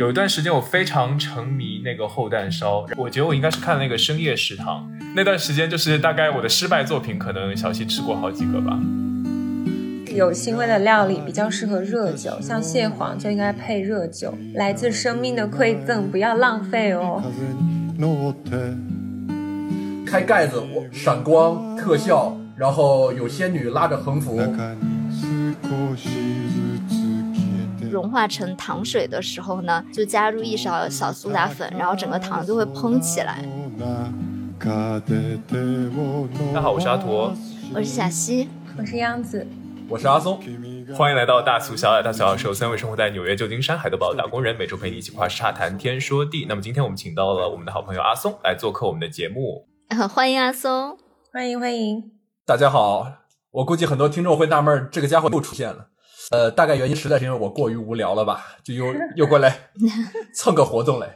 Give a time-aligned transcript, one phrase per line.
[0.00, 8.80] 有一段时间我非常沉迷那个厚蛋烧，我觉得我应该是看了那个深夜食堂那段时间，就是大概我的失败作品，可能小溪吃过好几个吧。
[10.16, 14.32] 有腥味的料理比较适合热酒，像蟹黄就应该配热酒。
[14.54, 17.22] 来自生命的馈赠，不要浪费哦。
[20.06, 24.40] 开盖子，我闪光特效，然后有仙女拉着横幅。
[27.90, 33.44] 融化成糖水的时候呢，就加入一勺小苏打粉，然后整个糖就会蓬起来。
[34.60, 35.00] 大
[36.54, 37.34] 家好，我是阿驼，
[37.74, 39.44] 我是小溪，我是央子，
[39.88, 40.40] 我是阿松，
[40.96, 42.00] 欢迎来到大俗小雅。
[42.00, 46.46] 大苏小雅是由三位生活在纽约、旧金山、海德堡的打工人，每周陪你一起跨时差谈天说地。
[46.48, 49.66] 那么今天我们请到了我们的好朋友阿松来做客我们的节目，
[50.08, 50.96] 欢迎阿松，
[51.32, 52.12] 欢迎欢迎。
[52.46, 53.06] 大家好，
[53.50, 55.88] 我估计很多听众会纳闷，这个家伙又出现了。
[56.30, 59.70] 呃，大概原因实在是因为我过于无聊了吧，就又又过来
[60.32, 61.06] 蹭个活动嘞。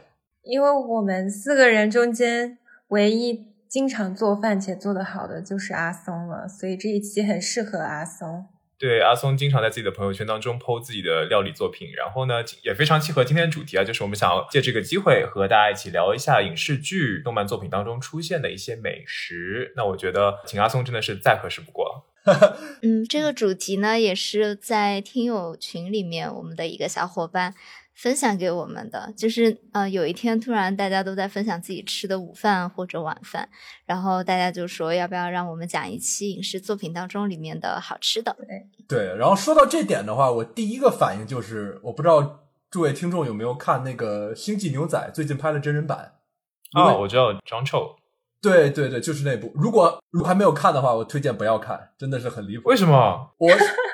[0.43, 2.57] 因为我们四个人中间
[2.89, 8.45] 唯一经常做饭且做得好的就是阿松了，所以这一期很适合阿松。
[8.77, 19.71] 对，阿松经常在自己的朋友圈当中 PO 自己的料理作品，然后呢，也非常契合今天的主题啊，就是我们想要借这个机会和大家一起聊一下影视剧、动漫作品当中出现的一些美食。
[19.77, 22.04] 那我觉得请阿松真的是再合适不过了。
[22.81, 27.53] 嗯，这个主题呢，也是在听友群里面我们的一个小伙伴
[27.93, 29.13] 分享给我们的。
[29.15, 33.47] 就是呃，有一天突然大家都在分享自己吃的午饭或者晚饭，
[33.85, 38.35] 然后大家就说要不要让我们讲一期影视作品当中里面的好吃的？
[38.87, 46.13] 对，然后说到这点的话，我第一个反应就是，我不知道诸位听众有没有看那个《星际牛仔》最近拍的真人版？
[46.73, 47.95] 啊，我知道张臭。
[48.49, 49.51] 对对对，就是那部。
[49.55, 52.69] 如果如果还没有看的话，我推荐不要看，真的是很离谱。
[52.69, 53.31] 为什么？
[53.39, 53.49] 我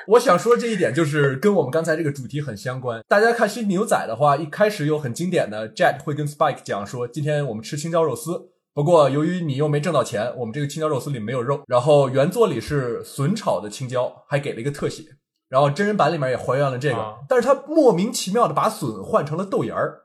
[0.08, 3.02] 我想说这一点，就是跟我们刚才这个主题很相关。
[3.08, 8.50] 大家看《新牛仔》的话，一开始有很经典的 Jet 会跟 Spike 讲说，今天我们吃青椒肉丝。
[8.74, 11.62] 不过由于你又没挣到钱，我们这个青椒肉丝里没有肉。
[11.66, 15.04] 然后原作里是笋炒的青椒，还给了一个特写。
[15.48, 20.02] 然后真人版里面也还原了这个，但是他莫名其妙的把笋换成了豆芽儿，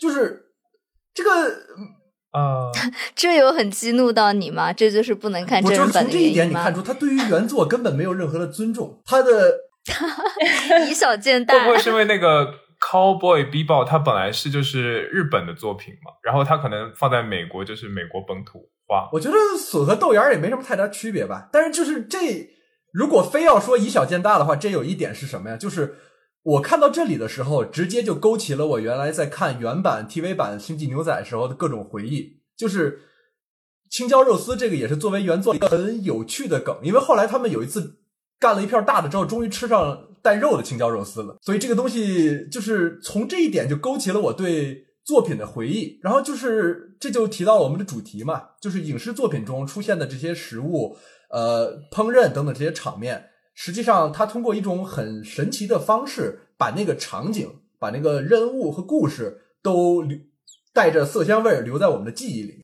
[0.00, 0.52] 就是
[1.12, 1.30] 这个。
[2.30, 2.70] 啊，
[3.14, 4.72] 这有很激怒到你吗？
[4.72, 6.12] 这就是不能看真人版的原因吗？
[6.12, 9.00] 从这一点你看出，他对于原作根本没有任何的尊重。
[9.04, 9.30] 他的
[10.88, 12.46] 以小见大，会不会是因为那个
[12.80, 16.12] 《Cowboy Bebop》它本来是就是日本的作品嘛？
[16.22, 19.08] 然后他可能放在美国就是美国本土化。
[19.12, 21.48] 我觉得笋和豆芽也没什么太大区别吧。
[21.52, 22.18] 但是就是这，
[22.92, 25.56] 如果非要说以小见大的话，这有一点是什么呀？
[25.56, 25.96] 就是
[26.42, 32.40] 我看到这里的时候，直接就勾起了我原来在看原版 TV 版《星际牛仔》时候的各种回忆。
[32.56, 33.00] 就是
[33.90, 37.98] 青椒肉丝这个也是作为原作一个很有趣的梗，因为后来他们有一次
[38.38, 45.98] 干了一片大的之后，终于吃上带肉的青椒肉丝了，所以这个东西就是从这一点就勾起了我对作品的回忆。
[46.02, 50.96] 然后就是这就提到了我们的主题嘛，就是影视作品中出现的这些食物、
[51.30, 53.29] 呃烹饪等等这些场面，
[53.62, 60.18] 实际上它通过一种很神奇的方式，把那个场景、把那个人物和故事都留。
[60.72, 62.62] 带着色香味留在我们的记忆里。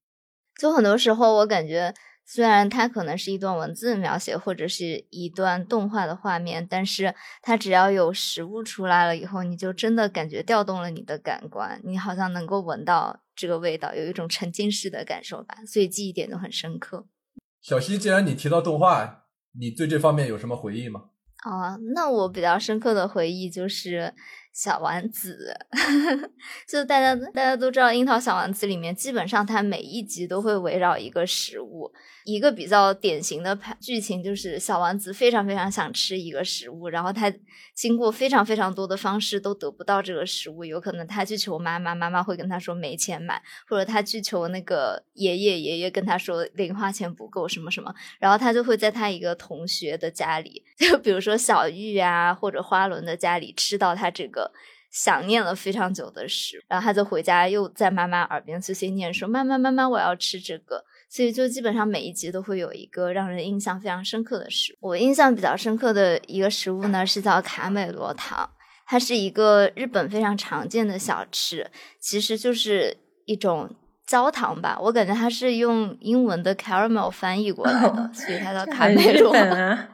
[0.60, 1.92] 就很多时候，我感觉
[2.24, 7.12] 虽然它可能是一段文字描写，或者是一段动画的画面，但是
[7.42, 17.06] 它只要有食物出来了以后，你就真的感觉调动了你的感官，你好像能够闻到这个味道，有一种沉浸式的感受吧，所以记忆点都很深刻。
[17.60, 19.25] 小溪，既然你提到动画，
[19.58, 21.04] 你对这方面有什么回忆吗？
[21.44, 24.12] 啊，那我比较深刻的回忆就是
[24.52, 25.54] 小丸子，
[26.68, 31.92] 就大家大家都知道，《樱桃小丸子》里面基本上它每一集都会围绕一个食物。
[32.26, 37.32] 一个比较典型的剧情就是小丸子非常非常想吃一个食物，然后他
[37.72, 54.50] 经过非常非常多的方式都得不到这个食物，有可能他去求妈妈，妈妈会跟他说没钱买，或者他去求那个爷爷，爷爷跟他说零花钱不够什么什么，然后他就会在他一个同学的家里，就比如说小玉啊或者花轮的家里吃到他这个
[54.90, 60.84] 想念了非常久的食物，然后他就回家又在妈妈耳边碎碎念说妈妈妈妈我要吃这个。
[61.08, 64.88] 所以就基本上每一集都会有一个让人印象非常深刻的食物。
[64.88, 68.50] 我印象比较深刻的一个食物呢是叫卡美罗糖，
[68.86, 71.70] 它是一个日本非常常见的小吃，
[72.00, 73.74] 其实就是一种。
[74.06, 79.34] 焦糖吧，我感觉它是用英文的 caramel 翻译过来的，所以它叫卡梅罗。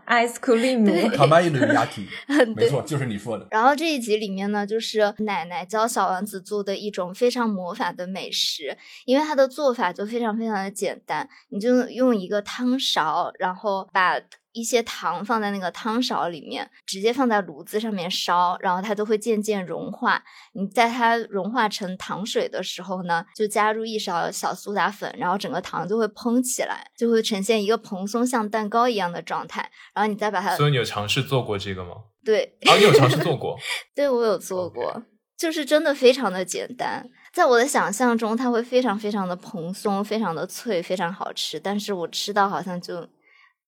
[0.07, 2.07] ice cream，卡梅隆亚提，
[2.55, 3.47] 没错，就是你说的。
[3.51, 8.77] 然后这一集里面呢，就是奶奶教小王子做的一种非常魔法的美食，
[9.07, 14.21] 因为它的做法就非常非常的简单，你就用一个汤勺，然后把
[14.53, 20.23] 一些糖放在那个汤勺里面，直接放在炉子上面烧，然后它就会渐渐融化。
[20.53, 29.71] 你在它融化成糖水的时候呢，就加入一勺小苏打粉，然后整个糖就会蓬起来，就会呈现一个蓬松像蛋糕一样的状态。
[29.95, 31.93] 然后你再把它，所以你有尝试做过这个吗？
[32.25, 33.59] 对，啊，你有尝试做过？
[33.97, 35.03] 对我有做过
[35.37, 37.09] 就是真的非常的简单。
[37.33, 41.59] 在我的想象中，它会非常非常的蓬松，非常的脆，非常好吃。
[41.59, 43.09] 但是我吃到好像就，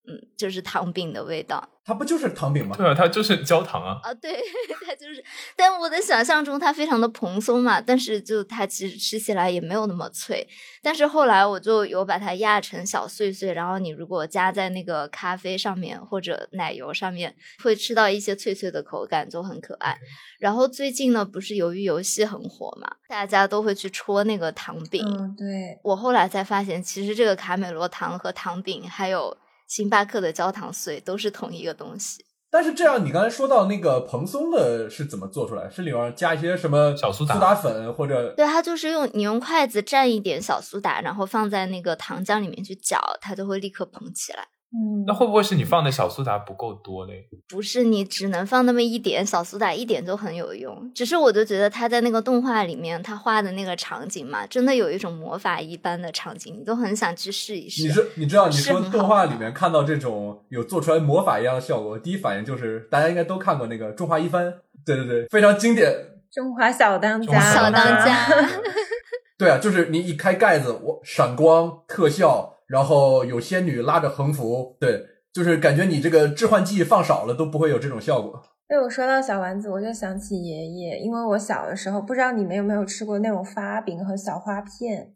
[0.07, 1.69] 嗯，就是糖饼的味道。
[1.87, 2.75] 它不就是糖饼吗？
[2.79, 4.01] 对啊，它就是 焦糖啊。
[4.03, 4.41] 啊，对，
[4.87, 5.23] 它就是，
[5.55, 10.49] 但我的想象中它非常的蓬松嘛，但是就它其实吃起来也没有那么脆。
[10.83, 19.95] 但是后来我就有把它压成小碎碎，然后你如果加在那个咖啡上面或者奶油上面，会吃到一些脆脆的口感，就很可爱。
[20.39, 25.05] 然后最近呢，不是由于游戏很火嘛，大家都会去戳那个糖饼。
[25.07, 32.25] 嗯，对，我后来才发现，其实这个卡美罗糖和糖饼，还有星巴克的焦糖碎，都是同一个东西。
[32.51, 35.69] 但是这样，你刚才说到那个蓬松的是怎么做出来？
[35.69, 44.47] 是里面加一些什么小苏打苏打粉或者对，它就是用你用筷子蘸一点小苏打，然后放在那个糖浆里面去搅，它就会立刻蓬起来。
[44.77, 47.29] 嗯，那会不会是你放的小苏打不够多嘞？
[47.49, 50.91] 不是你只能放那么一点小苏打，一点就很有用。
[50.93, 57.85] 只是我就觉得他在那个动画里面，他画的那个场景嘛，真的有一种魔法一般的场景，你都很想去试一试。
[57.85, 64.47] 你是你知道你说动画里面看到这种有做出来魔法一样的效果，第一反应就是大家应该都看过那个《中华一番》，
[64.85, 65.95] 对对对，非常经典。
[66.33, 68.51] 中华小当家，小当家家，
[69.39, 78.43] 对啊，就是你一开盖子，我闪光特效，然后有仙女拉着横幅，对，就是感觉你这个致幻剂放少了都不会有这种效果。
[78.67, 85.13] 对我说到小丸子，我就想起爷爷，因为我小的时候，不知道你们有没有吃过那种发饼和小花片。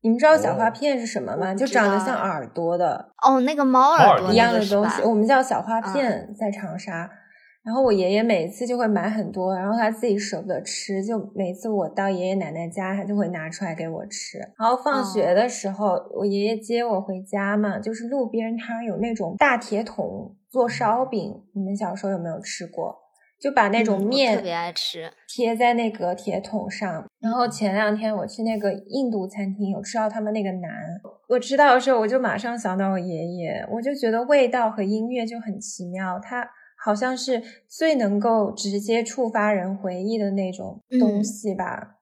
[0.00, 1.54] 你们知道小花哦片是什么吗？
[1.54, 7.10] 就长得像耳朵的哦，那个猫猫耳朵一样的东西，我们叫小花嗯片，在长沙。
[7.68, 14.38] 然后我爷爷每次就会买很多，然后他自己舍不得吃，就每次我到爷爷奶奶家，他就会拿出来给我吃。
[14.58, 22.96] 然后放学的时候，我爷爷接我回家嘛，就是路边摊有那种大铁桶做烧饼，你们小时候有没有吃过？
[23.38, 25.08] 就把那种面特别爱吃。
[25.28, 27.06] 贴在那个铁桶上。
[27.20, 30.68] 然后前两天我去那个印度餐厅，有吃到他们那个馕。
[31.28, 41.96] 我吃到的时候，我就马上想到我爷爷，我就觉得味道和音乐就很奇妙，它好像是最能够直接触发人回忆的那种东嗯西吧。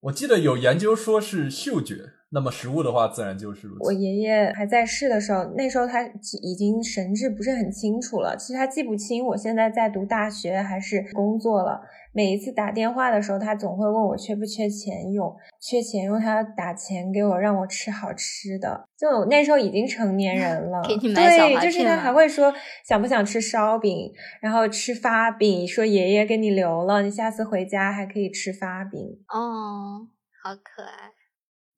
[0.00, 1.96] 我记得有研究说是嗅觉，
[2.30, 3.84] 那么食物的话自然就是如此。
[3.84, 6.06] 我爷爷还在世的时候，那时候他
[6.42, 8.36] 已经神志不是很清楚了。
[8.36, 11.80] 其实他记不清我现在在读大学还是工作了。
[12.18, 18.88] 每一次打电话的时候，他总会问我缺不缺钱用，缺钱用，他打钱给我，让我吃好吃的。
[18.98, 22.52] 就我那时候已经成年人 了，给你买小对，就是他还会说
[22.84, 24.10] 想不想吃烧饼，
[24.42, 29.00] 然后吃发饼，说爷爷给你留了，你下次回家还可以吃发饼。
[29.28, 30.08] 哦，
[30.42, 31.12] 好可爱。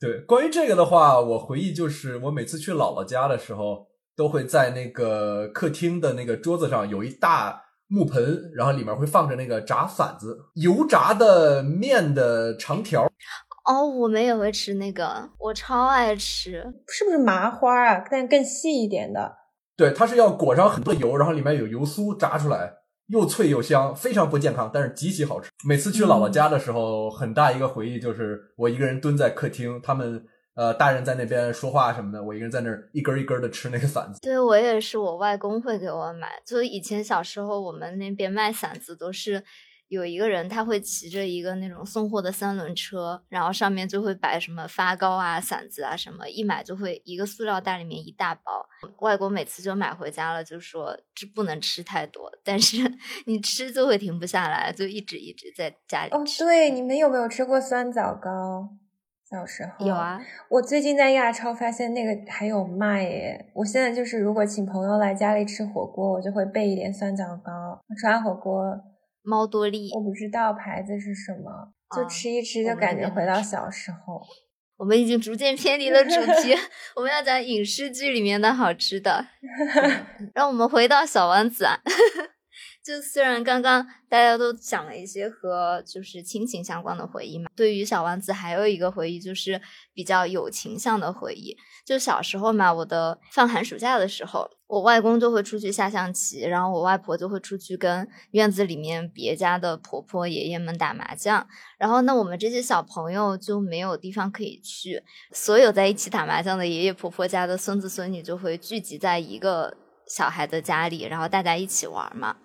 [0.01, 13.11] 对，关于这个的话，我回忆就是我每次去姥姥家的时候，都会在那个客厅的那个桌子上有一大木盆，然后里面会放着那个炸馓子，油炸的面的长条。
[13.67, 16.65] 哦，我们也会吃那个，我超爱吃。
[16.89, 18.05] 是不是麻花啊？
[18.11, 19.37] 但更细一点的。
[19.77, 22.73] 对，它是要裹上很多油，然后里面有油酥炸出来，
[23.09, 25.51] 又脆又香，非常不健康，但是极其好吃。
[25.67, 30.25] 每次去姥姥家的时候，很大一个回忆就是我一个人蹲在客厅，他们
[30.61, 34.21] 呃大人在那边说话什么的，我一个人在那儿一根一根的吃那个 馓子。
[34.21, 36.29] 对我也是，我外公会给我买。
[36.45, 39.43] 就以前小时候，我们那边卖馓子都是
[39.89, 48.69] 有一个人，他会骑着一个那种送货的三轮车，然后上面就会摆什么发糕啊、馓子啊什么，一买就会一个塑料袋里面一大包。
[48.99, 52.77] 外公每次就买回家了，就说这不能吃太多，但是
[53.25, 58.69] 你吃就会停不下来，就一直一直在家里哦，对，你们有没有吃过酸枣糕？
[59.31, 63.51] 小时候有，啊，我最近在亚超发现那个还有卖耶。
[63.55, 67.81] 我现在就是如果请朋友来家里吃火锅，我就会备一点酸枣糕。
[67.97, 68.77] 吃完火锅，
[69.23, 69.91] 猫多利。
[69.95, 74.21] 我不知道牌子是什么，就啊吃一吃，就感觉回到小时候。
[74.77, 76.11] 我们已经逐渐偏离了主
[76.43, 76.57] 题，
[76.97, 79.27] 我们要讲影视剧里面的好吃的。
[80.35, 81.77] 让我们回到小王子啊，
[82.83, 89.61] 就虽然刚刚大家都讲了一些和就是亲情相关的回忆嘛，对于小丸子还有一个回忆就是
[89.93, 91.57] 比较友情向的回忆。
[91.85, 101.47] 就小时候嘛，我的放寒暑假的时候，我外公就会出去下象棋，然后我外婆就会出去跟院子里面别家的婆婆爷爷们打麻将。
[101.79, 112.37] 然后那，我们这些小朋友就没有地方可以去，所有在一起打麻将的爷爷婆婆家的孙子孙女就会聚集在一个小孩的家里，然后大家一起玩嘛。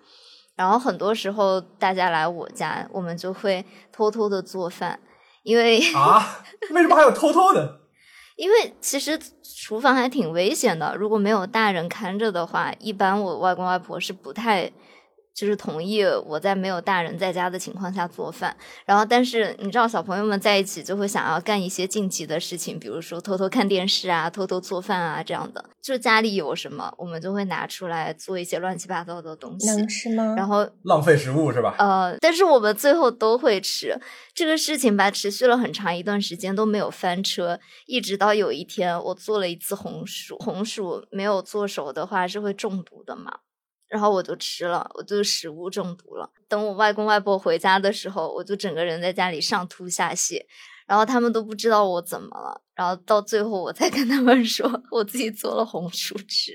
[0.56, 4.98] 然后很多时候大家来我家，我们就会偷偷的做饭，
[5.42, 7.80] 因为啊，为什么还有偷偷的？
[8.36, 14.72] 因为其实厨房还挺危险的，如果没有大人看着的话，一般我外公外婆是不太。
[15.36, 25.62] 就是同意我在没有大人在家的情况下做饭，然后但是你知道小朋友们在一起就会想要干一些禁忌的事情，比如说偷偷看电视啊、偷偷做饭啊这样的。
[25.82, 29.68] 就家里有什么，我们就会拿出来做一些乱七八糟的东西。
[29.68, 30.34] 能吃吗？
[30.36, 31.76] 然后浪费食物是吧？
[31.78, 34.00] 呃，但是我们最后都会吃。
[34.34, 43.40] 这个事情吧，持续了很长一段时间都没有翻车，一直到有一天我做了一次红薯，红薯没有做熟的话是会中毒的嘛。
[43.88, 46.28] 然后我就吃了，我就食物中毒了。
[46.48, 50.40] 等我外公外婆回家的时候，我就整个人在家里上吐下泻，
[50.86, 52.62] 然后他们都不知道我怎么了。
[52.74, 56.52] 然后到最后，我才跟他们 说我自己做了红薯吃，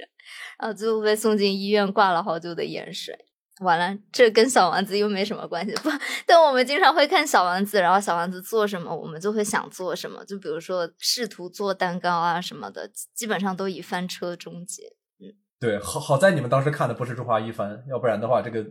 [0.60, 3.18] 然后最后被送进医院挂了好久的盐水。
[3.62, 5.72] 完了，这跟小丸子又没什么关系。
[5.76, 5.90] 不，
[6.26, 10.26] 但我们经常会看小丸子，然后小丸子做什么，我们就会想做什么。
[10.26, 14.96] 就比如说试图做蛋糕啊什么的，基本上都以翻车终结。
[15.62, 18.66] 对，好好在你们当时看的不是《中华一番》，要不然的话，这个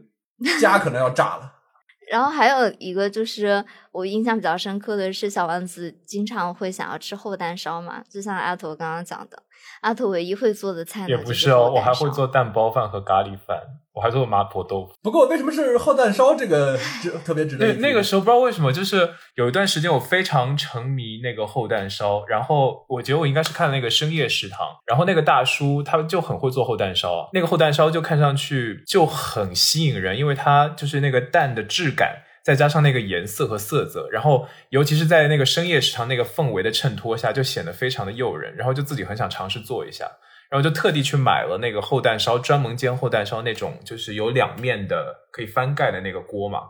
[0.61, 1.54] 家可能要炸了。
[2.11, 9.40] 然后还有一个就是我印象比较深刻的是，小丸子经常会想要吃厚蛋烧嘛，就像阿头刚刚讲的，
[9.83, 13.59] 阿土唯一会做的菜也不是哦，我还会做蛋包饭和咖喱饭。
[13.93, 16.79] 我还做麻婆豆腐，不过为什么是厚蛋烧这个
[17.25, 17.67] 特别值得？
[17.67, 40.11] 那那个时候不知道为什么，就是有一段时间我非常沉迷那个厚蛋烧，然后我觉得我应该是看那个深夜食堂，然后那个大叔他就很会做厚蛋烧，那个厚蛋烧就看上去就很吸引人，因为它就是那个蛋的质感，再加上那个颜色和色泽，然后尤其是在那个深夜食堂那个氛围的衬托下，就显得非常的诱人，然后就自己很想尝试做一下。
[40.49, 46.62] 然后就特地去买了那个厚蛋烧，专门煎厚蛋烧那种，就是有两面的可以翻盖的那个锅嘛。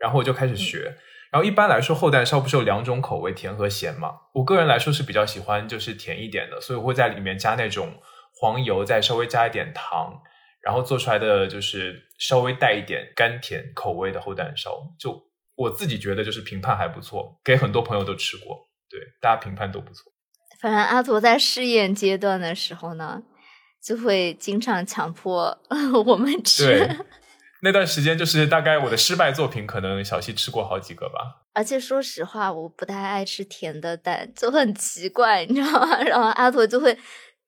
[0.00, 0.96] 然后我就开始学。
[1.30, 4.10] 然后一般来说，厚蛋烧不是有两种口味，甜和咸嘛？
[4.32, 7.94] 我个人来说是比较喜欢就是甜一点的，所以我会在里面加那种
[8.34, 10.20] 黄油，再稍微加一点糖，
[10.64, 14.70] 然后做出来的就是稍微带一点甘甜口味的厚蛋烧。
[14.98, 15.22] 就
[15.54, 20.10] 我自己觉得就是评判还不错，给很多朋友都吃过，对大家评判都不错。
[20.60, 23.22] 反正阿驼在试验阶段的时候呢，
[23.84, 25.60] 就会经常强迫
[26.06, 26.66] 我们吃。
[26.66, 26.96] 对，
[27.60, 31.44] 那段时间就是大概我的失败作品，可能小西吃过好几个吧。
[31.52, 36.00] 而且说实话，我不太爱吃甜的蛋，就很奇怪，你知道吗？
[36.02, 36.96] 然后阿驼就会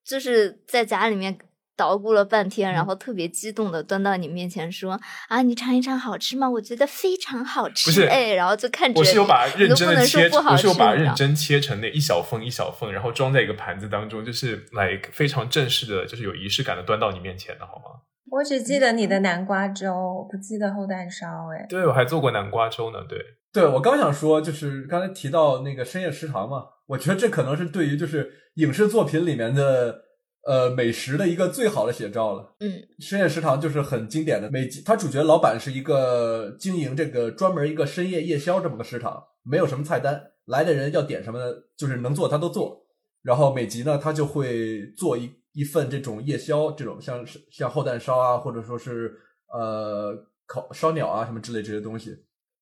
[0.04, 1.36] 就是在家里面。
[1.76, 6.48] 捣鼓了半天，然后特别激动的端到你面前说：“啊，你尝一尝，好吃吗？
[6.48, 18.00] 我觉得非常好吃。”不是，哎，然后就看着我是有把认真的切，我是有把认真切成那一小份一小份，然后装在一个盘子当中，就是来非常正式的，就是有仪式感的端到你面前的，好吗？
[18.30, 21.26] 我只记得你的南瓜粥，不记得厚蛋烧。
[21.52, 22.98] 哎，对，我还做过南瓜粥呢。
[23.06, 23.18] 对，
[23.52, 30.05] 对我刚想说，就是刚才提到那个深夜食堂嘛，我觉得这可能是对于就是影视作品里面的。
[30.46, 32.54] 呃，美食的一个最好的写照了。
[32.60, 34.48] 嗯，深夜食堂就是很经典的。
[34.48, 41.40] 每集，它主角老板是一个经营这个专门一个深夜夜宵这么个食堂，没有什么菜单，来的人要点什么，
[41.76, 42.86] 就是能做他都做。
[43.22, 49.18] 然后每集呢，他就会做一一份这种夜宵，这种像像厚蛋烧啊，或者说是
[49.52, 50.14] 呃
[50.46, 52.16] 烤烧鸟啊什么之类这些东西。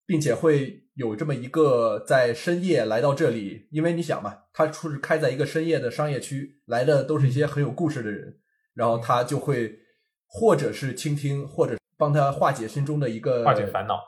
[0.07, 8.39] 并且会有这么一个在深夜来到这里，因为你想嘛，他出是开在一个深夜的商业区，来的都是一些很有故事的人，
[8.75, 9.79] 然后他就会
[10.27, 13.99] 或者是倾听，或者帮他化解心中的一个化解烦恼，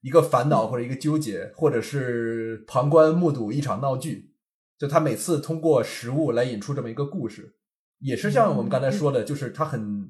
[0.00, 4.34] 一个烦恼或者一个纠结，或者是旁观目睹一场闹剧。
[4.78, 7.56] 就他每次通过食物来引出这么一个故事，
[7.98, 10.08] 也是像我们刚才说的，就是他很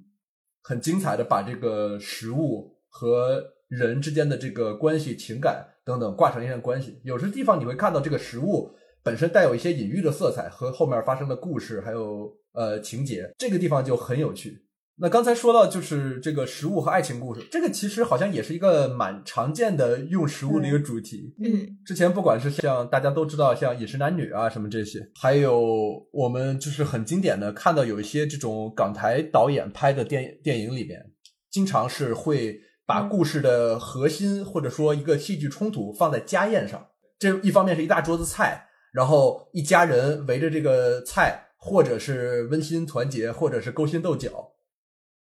[0.62, 3.42] 很精彩的把这个食物和。
[3.72, 8.70] 人之间的这个关系、情感等等挂成一段关系，有些地方你会看到这个食物
[9.02, 14.66] 本身带有一些隐喻的色彩和后面发生的故事，还有呃情节，这个地方就很有趣。
[14.96, 21.34] 那刚才说到就是这个食物和爱情故事，这个其实好像也是一个蛮常见的用食物的一个主题。
[21.42, 31.02] 嗯，之前不管是像大家都知道像饮食男女啊什么这些，还有我们就是很经典的看到有一些这种港台导演拍的电电影里面，
[31.50, 32.60] 经常是会。
[32.92, 44.52] 把故事的核心或者说一个戏剧冲突放在家宴上，这一方面是一大桌子菜，然后一家人围着这个菜，或者是温馨团结，或者是勾心斗角，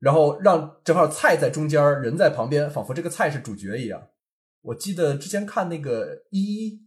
[0.00, 4.08] 然后让正好菜在中间，人在旁边，仿佛这个菜是主角一样。
[4.62, 6.80] 我记得之前看那个一，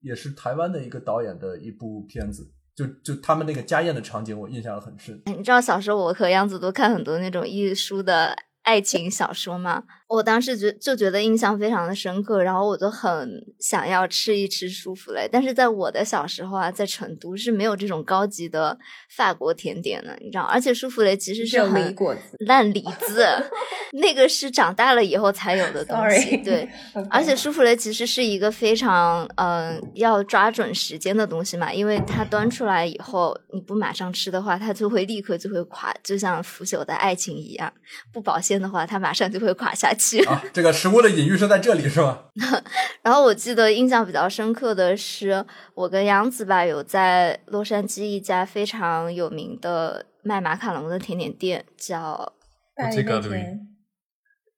[0.00, 5.20] 也是台湾的一个导演的一部片子，就就他们那个家宴的场景，我印象很深。
[5.26, 9.84] 哎，你知道小时候我和杨子都看很多那种艺术的爱情小说吗？
[10.14, 15.26] 我当时觉就觉得印象非常的深刻，然后我就很想要吃一吃舒芙蕾。
[15.32, 18.78] 但是在我的小时候啊，在成都是没有这种高级的
[19.16, 20.42] 法国甜点的，你知道？
[20.42, 21.96] 而且舒芙蕾其实是很
[22.40, 23.26] 烂梨子，
[24.02, 26.36] 那个是长大了以后才有的东西。
[26.36, 26.68] 对，
[27.08, 37.72] 而且舒芙蕾其实是一个非常嗯要抓准时间的东西嘛，因为它端出来以后，你不马上吃的话，它就会立刻就会垮，就像腐朽的爱情一样，
[38.12, 40.01] 不保鲜的话，它马上就会垮下去。
[40.26, 42.24] 啊，这个食物的隐喻是在这里是吧？
[43.02, 45.44] 然后我记得印象比较深刻的是，
[45.74, 52.32] 我跟杨子吧有在洛杉矶一家非常有名的卖马卡龙的甜点店，叫
[52.76, 53.60] 巴黎贝甜，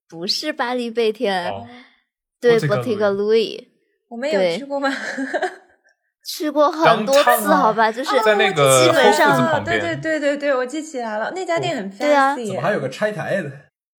[0.08, 1.66] 不是巴黎贝甜，哦
[2.40, 3.68] 对 Bottega Bottega Louis，
[4.10, 4.90] 我们有去过吗？
[6.26, 13.50] 去过很多次，好吧，就是在那个基本上对对对对对，我记起来了，那家店很 fancy，、对啊怎么还有个拆台的？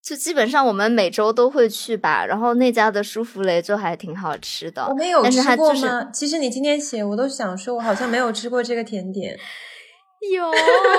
[0.06, 4.86] 就基本上我们每周都会去吧，然后那家的舒芙蕾就还挺好吃的。
[4.88, 6.10] 我们有但是吃它就是过吗？
[6.14, 9.36] 其实你今天写，我都想说，我好像没有吃过这个甜点。
[10.32, 10.46] 有，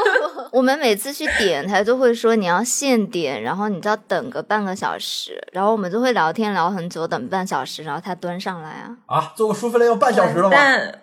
[0.52, 8.90] 我们每次去点，他就会说你要现点，然后你就要等个半个小时，然后我们就会聊天聊很久，等半小时，然后他端上来啊。
[9.06, 10.50] 啊，做个舒芙蕾要半小时了吗？
[10.52, 11.00] 但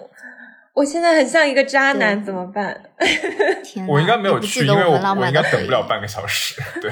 [0.74, 2.82] 我现在很像一个渣男，怎么办？
[3.64, 6.62] 天，我应该没有去，因为我我应该等不了半个小时。
[6.82, 6.92] 对，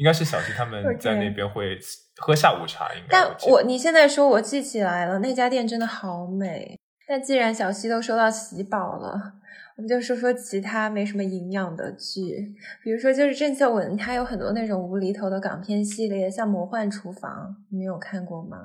[0.00, 1.78] 应该是小西他们在那边会
[2.16, 6.74] 喝下午茶，应该但我你现在说，我记起来了，那家店真的好美。
[7.06, 9.34] 那既然小西都说到喜宝了，
[9.76, 18.56] 我们就说说其他没什么营养的剧，比如说就是郑秀文，她有很多那种无厘头的港片系列，像《魔幻厨房》，你们有看过吗？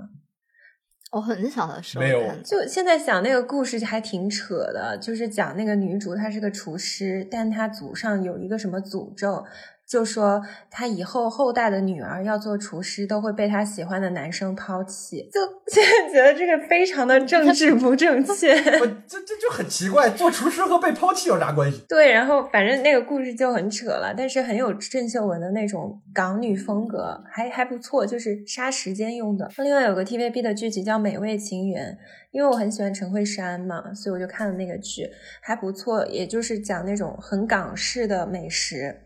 [1.12, 9.46] 我很小的时候没有就现在想那个故事还挺扯的，就是讲那个女主她是个厨师，但她祖上有一个什么诅咒，
[9.88, 15.30] 就说他以后后代的女儿要做厨师都会被他喜欢的男生抛弃。
[15.32, 18.54] 就现在觉得这个非常的政治不正确。
[18.80, 21.84] 我这这就很奇怪，做厨师和被抛弃有啥关系？
[21.88, 29.52] 对，然后反正那个故事就很扯了，但是很有郑秀文的那种港女风格，还还不错，就是杀时间用的。
[29.58, 31.92] 另外有个 TVB 的剧集叫《美味情缘》，
[32.32, 35.08] 因为我很喜欢陈慧珊嘛，所以我就看了那个剧，
[35.42, 39.02] 还不错，也就是讲那种很港式的美食，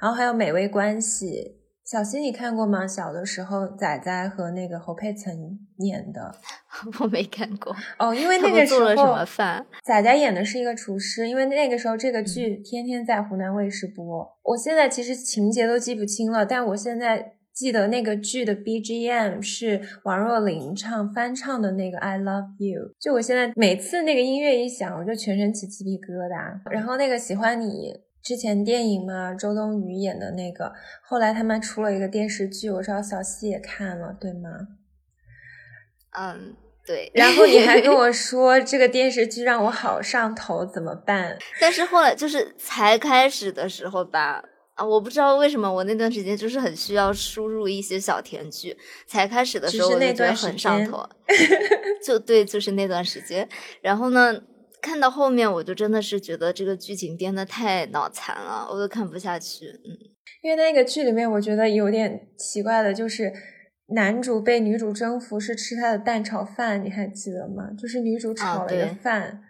[0.00, 1.56] 然后还有美味关系。
[1.84, 2.86] 小新你看过吗？
[2.86, 6.34] 小的时候，仔仔和那个侯佩岑演的
[7.00, 7.74] 我没看过。
[7.98, 9.66] 哦，因为那个时候做了什么饭？
[9.82, 14.38] 仔仔演的是一个厨师，因为那个时候这个剧天天在湖南卫视播。
[14.42, 22.82] 我现在其实情节都记不清了，但我现在记得那个剧的 BGM 是王若琳唱翻唱的那个《I Love You》。
[23.00, 26.70] 就我现在每次那个音乐一响，我就全身起鸡皮疙瘩。
[26.70, 34.50] 然后那个喜欢你之前电影嘛，周冬雨演的那个，后来他们出了一个电视剧，我知道小西也看了，对吗？
[36.18, 37.10] 嗯，对。
[37.14, 41.38] 然后你还跟我 说这个电视剧让我好上头，怎么办？
[41.60, 44.42] 但是后来就是才开始的时候吧，
[44.74, 48.76] 啊，我不知道为什么我那段时间就是很需要输入一些小甜剧，
[49.06, 51.08] 才开始的时候我就觉得那段很上头，
[52.04, 53.48] 就对，就是那段时间。
[53.80, 54.34] 然后呢，
[54.80, 59.66] 看到后面我就真的是觉得这个剧情编的太脑残了，我都看不下去。
[59.66, 59.90] 嗯，
[60.42, 63.32] 因为那个剧里面，我觉得有点奇怪的，就是
[63.88, 67.70] 男主被女主征服是吃他的蛋炒饭，你还记得吗？
[67.78, 69.40] 就是女主炒了一个对饭，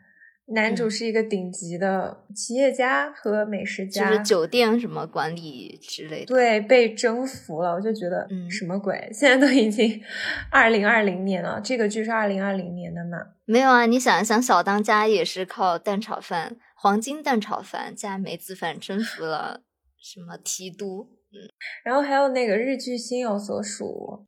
[0.51, 6.27] 男主嗯是一个顶级的企业家和美食家就，是酒店什么管理之类的。
[6.27, 9.11] 对被征服了，我就觉得嗯什么鬼？
[9.13, 10.01] 现在都已经
[10.51, 13.19] 二零二零年了，这个剧是二零二零年的嘛？
[13.45, 19.61] 没有啊，你想一想，小当家也是靠蛋炒饭、黄金蛋炒饭加梅子饭征服了
[20.01, 21.18] 什么提督。
[21.85, 23.85] 然后还有那个日剧《心有所属》，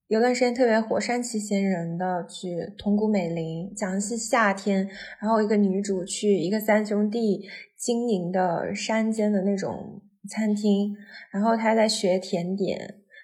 [0.08, 4.88] 有段时间特别火，山崎贤人的剧《桐谷美玲》，讲的是夏天，
[5.20, 10.94] 然后一个女主去一个三兄弟经营的山间的那种餐厅，
[11.32, 12.78] 然后她在学甜点，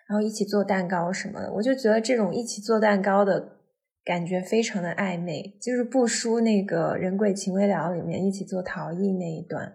[0.08, 3.58] 然后一起做蛋糕什么的，我就觉得这种一起做蛋糕的
[4.04, 9.74] 感觉非常的暧昧，就是不输那个《人鬼情未了》里面一起做陶艺那一段。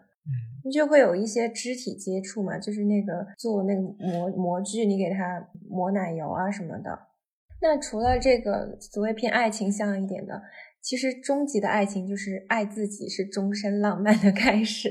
[0.63, 6.99] 嗯，就会有一些肢体接触嘛，就是那个做那个模模具，你给它抹奶油啊什么的。
[7.61, 10.41] 那除了这个所谓偏爱情向一点的，
[10.81, 14.89] 其实终极的爱情就是爱自己是终身浪漫的开始，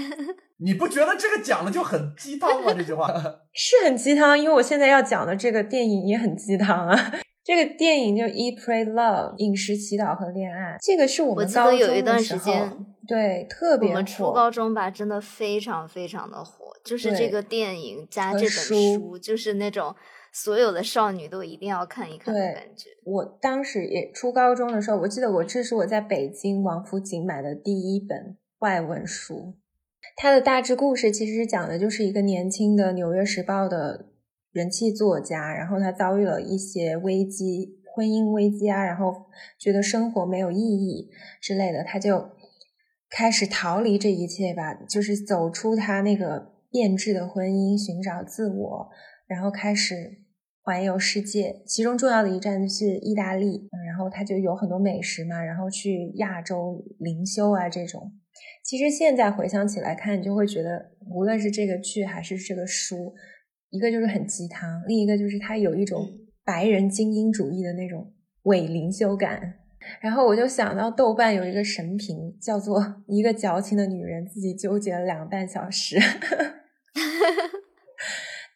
[0.60, 2.74] 你不觉得这个讲的就很鸡汤吗？
[2.76, 3.08] 这句话，
[3.54, 4.38] 是很鸡汤。
[4.38, 7.12] 因为我现在要讲的这个电影也很鸡汤啊。
[7.44, 19.94] 这个电影就《Eat, Pray, Love》饮食、祈祷和恋爱，这个是我们我记得有一段时时间对特我别们初高中吧，真的非常非常的火，就是这个电影加这本书书，就是那种
[20.32, 22.90] 所有的少女都一定要看一看的感觉。
[23.04, 29.56] 我当时也初高中的时候，我记得我这是我在北京王府井买的第一本外文书。
[30.16, 34.06] 它的大致故事其实讲的就是一个年轻的《纽约时报》的
[34.52, 39.26] 人气作家，然后他遭遇了一些危机，婚姻危机啊，然后
[39.58, 41.10] 觉得生活没有意义
[41.40, 42.30] 之类的，他就
[43.10, 48.90] 开始逃离这一切吧，就是走出他那个变质的婚姻，寻找自我，
[49.26, 50.18] 然后开始
[50.62, 51.62] 环游世界。
[51.66, 58.12] 其中重要的一站是意大利，然后他就有很多美食嘛，然后去亚洲灵修啊这种。
[58.64, 63.12] 其实现在回想起来看，你就会觉得，无论是这个剧还是这个书，
[63.72, 68.12] 一个就是很鸡汤，另一个就是它有一种嗯白人精英主义的那种
[68.44, 69.54] 伪灵修感。
[70.00, 75.98] 然后我就想到豆瓣有一个神评，叫做“一个矫情的女人自己纠结了两个半小时”。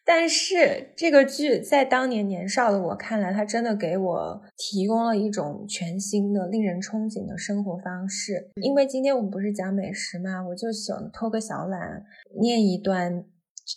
[0.05, 8.49] 但是这个剧在当年年少的我看来，它真的给我提供了一种全新的、令人憧憬的生活方式。
[8.61, 12.05] 因为今天我们不是讲美食嘛，我就想偷个小懒，
[12.39, 13.25] 念一段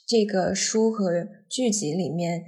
[0.09, 2.45] 这个书和剧集里面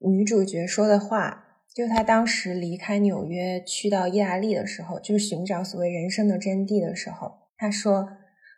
[0.00, 1.44] 女主角说的话。
[1.74, 8.08] 就她当时离开纽约去到意大利的时候，就是寻找所谓人生的真谛的时候，她说：“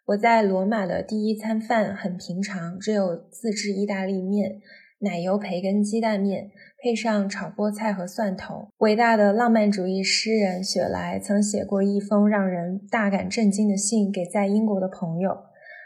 [0.06, 4.62] 我在罗马的第一餐饭很平常，只有自制意大利面、
[5.00, 6.50] 奶油培根鸡蛋面，
[6.82, 8.68] 配上炒菠菜和蒜头。
[8.78, 15.36] 伟大的浪漫主义诗人雪莱曾写过一封让人大感震惊的信给在英国的朋友，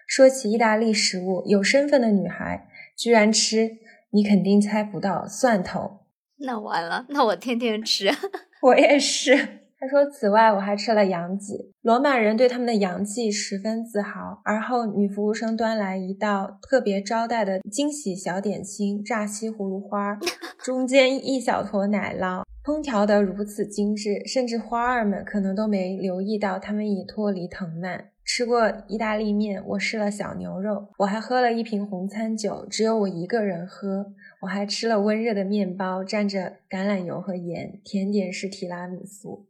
[0.07, 3.79] 说起意大利食物，有身份的女孩居然吃，
[4.11, 6.01] 你肯定猜不到蒜头。
[6.39, 8.11] 那完了，那我天天吃。
[8.63, 9.61] 我也是。
[9.77, 11.75] 他说：“此外，我还吃了羊脊。
[11.83, 14.41] 罗马人对他们的羊脊十分自豪。
[14.43, 20.19] 而后，女服务生端来一道特别招待的惊喜小点心——炸西葫芦花，
[20.59, 28.07] 中间一小坨奶酪，烹调得如此精致，甚至花儿们可能都没留意到它们已脱离藤蔓。
[28.25, 34.13] 吃过意大利面，我试了小牛肉，我还喝了一瓶红餐酒，只有我一个人喝。
[34.41, 39.47] 我还吃了温热的面包，蘸着橄榄油和盐，甜点是提拉米苏。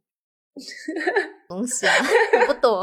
[1.48, 1.92] 东西啊，
[2.48, 2.82] 我不懂。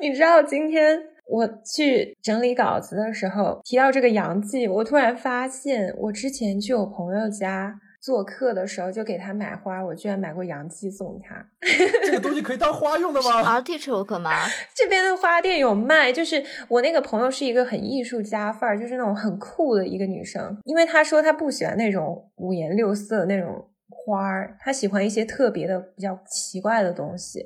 [0.00, 11.44] 你知道今天我去整理稿子的时候提到这个洋记，我突然发现我之前去我朋友家做客的时候就给他买花，我居然买过洋记送他。
[12.06, 14.30] 这个东西可以当花用的吗？Artichoke 吗？
[14.76, 20.56] 这边的花店有卖，就是我那个朋友是一个很艺术家范儿，就是那种很酷的一个女生。
[20.62, 27.40] 因为她说她不喜欢那种五颜六色的那种花儿，她喜欢一些特别的、比较奇怪的东西。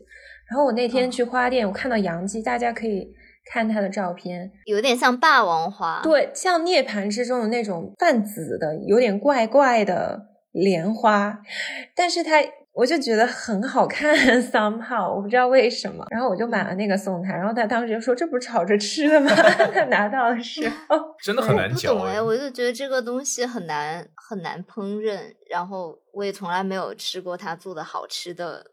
[0.51, 3.11] 然后我那天去花店，我看到洋基，大家可以
[3.51, 6.03] 看她的照片，有点像霸王花。
[6.03, 11.41] 对，像涅槃之中的那种泛紫的、有点怪怪的莲花，
[11.95, 12.37] 但是它
[12.73, 19.31] 我就觉得很好看， somehow 我不知道为什么，然后我就买了那个送他，然后他当时就说这不是炒着吃的吗？
[19.75, 22.23] 他拿到的时候，真的很难嚼不懂哎，哎。
[22.23, 25.19] 我就觉得这个东西很难很难烹饪，
[25.51, 28.65] 然后我也从来没有吃过他做的好吃的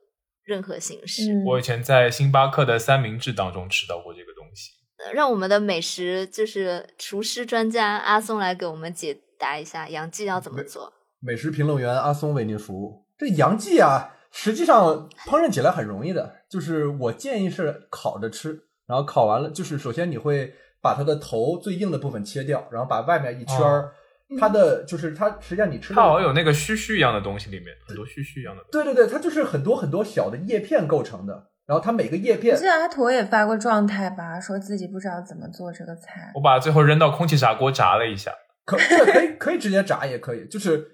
[0.43, 1.31] 任何形式。
[1.33, 4.71] 嗯，我以前在星巴克的三明治当中吃到过这个东西。
[5.03, 10.91] 呃让我们的美食就是厨师专家阿松来给我们解答一下杨记要怎么做。
[11.19, 13.05] 美食评论员阿松为您服务。
[13.17, 23.91] 这洋记啊，实际上烹饪起来很容易的，就是我建议是烤着吃，然后烤完了，就是首先你会把它的头最硬的部分切掉，然后把外面一圈儿，
[24.39, 28.71] 它的就是它实际上你吃的它好像有那个须须一样的东西，里面很多须须一样的东西。
[28.71, 36.31] 对对对，它就是很多很多小的叶片构成的，然后它每个叶片我记得阿驼也发过状态吧，说自己不知道怎么做这个菜。
[36.35, 38.31] 我把最后扔到空气炸锅炸了一下，
[38.65, 40.87] 可对可以可以直接炸也可以，就是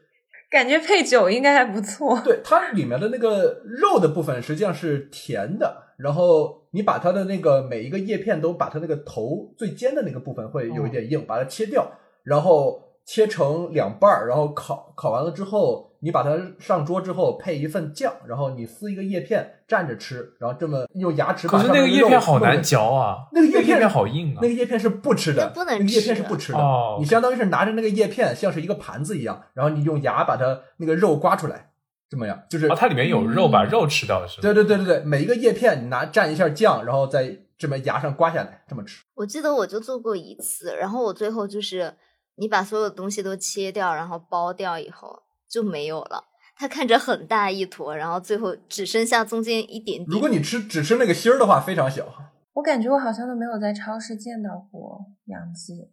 [0.53, 2.21] 感觉配酒应该还不错。
[2.23, 11.91] 对它里面的那个肉的部分实际上是甜的，然后你把它的那个每一个叶片都把它那个头最尖的那个部分会有一点硬，把它切掉，
[12.23, 24.47] 然后切成两半儿，然后烤烤完了之后，你把它上桌之后配一份酱，然后你撕一个叶片蘸着吃，然后这么用牙齿把可是那个叶片好难嚼啊，那个叶片叶片好硬啊那。
[24.47, 26.59] 个叶片是不吃的，那不能那个叶片是不吃的。
[26.59, 31.71] 哦你相当于是拿着那个叶片，像是一个盘子一样，然后你用牙把它那个肉刮出来，
[32.09, 34.41] 这么样，就是、哦，它里面有肉，嗯把肉吃到是吗？
[34.41, 39.03] 对对对对对，每一个叶片你拿蘸一下酱，然后再这么牙上刮下来，这么吃。
[39.15, 41.93] 我记得我就做过一次，然后我最后就是
[42.35, 46.25] 你把所有东西都切掉，然后剥掉以后就没有了。
[46.55, 50.05] 它看着很大一坨，然后最后只剩下中间一点点。
[50.07, 52.05] 如果你吃只吃那个芯儿的话，非常小，
[52.53, 55.89] 我感觉我好像都没有在超市见到过洋鸡，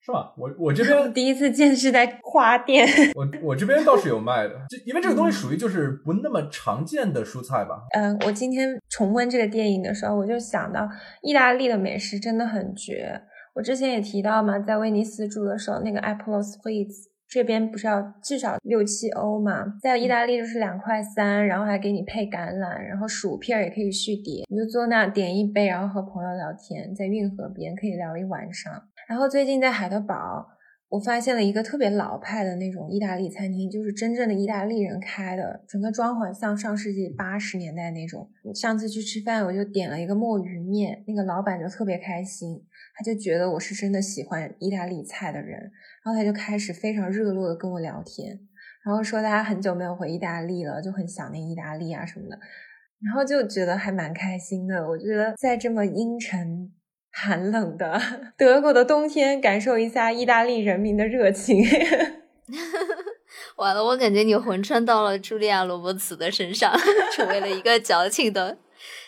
[0.00, 0.32] 是吧？
[0.38, 2.86] 我我这我边 第一次见是在花店。
[3.16, 7.82] 我我这边倒是有卖的， 就因为这个东西属于就是不那么常见的蔬菜吧。
[7.90, 10.88] 嗯，我今天重温这个电影的时候，我就想到
[11.20, 13.20] 意大利的美食真的很绝。
[13.56, 28.70] 我之前也提到嘛，在威尼斯住的时候，那个 Apollo Sweets 这边不是要至少六七欧嘛，在意大利就是两块三，然后还给你配橄榄，然后薯片也可以续碟，你就坐那点一杯，然后和朋友聊天，在运河边可以聊一晚上。
[29.08, 30.48] 然后最近在海德堡。
[30.88, 38.30] 我发现了一个特别老派的那种意大利餐厅，就是真正的意大利人开的，整个装潢像上世纪八十年代那种。
[38.54, 42.62] 上次去吃饭，我就点了一个墨鱼面，那个老板就特别开心，
[42.96, 45.60] 他就觉得我是真的喜欢意大利菜的人，
[46.04, 48.38] 然后他就开始非常热络的跟我聊天，
[48.84, 52.38] 然后说他很久没有回意大利了，就很想念意大利啊什么的，
[53.04, 54.88] 然后就觉得还蛮开心的。
[54.88, 56.72] 我觉得在这么阴沉。
[57.18, 57.98] 寒冷的
[58.36, 61.64] 德国的冬天，感受一下意大利人民的热情。
[63.56, 66.78] 完了，我感觉你魂穿到了茱莉亚·罗伯茨的身上，
[67.14, 68.58] 成为了一个矫情的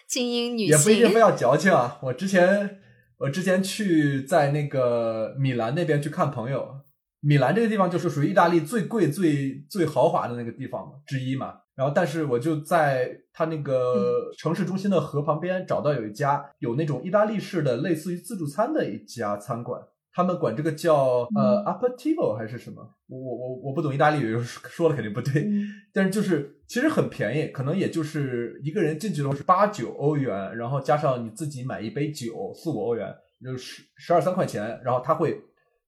[0.07, 0.79] 精英女性。
[0.79, 1.99] 也不一定非要矫情啊！
[2.03, 2.79] 我之前
[3.19, 6.81] 我之前去在那个米兰那边去看朋友，
[7.21, 11.61] 米兰这个地方就是属于意大利最贵、最最豪华的那个地方之一嘛。
[11.75, 19.81] 然后，但是我就在它那个城市中心的河旁边找到有一家有那种意大利式的类似于自助餐的一家餐馆，
[20.19, 22.83] 他们管这个叫呃 aperitivo 还是什么？
[23.07, 25.49] 我我我我不懂意大利语， 说了肯定不对。
[25.95, 34.81] 但是就是其实很便宜，可能也就是一个人进去的时候是八九欧元，然后加上你自己买一杯酒四五欧元，就十十二三块钱。
[34.83, 35.41] 然后他会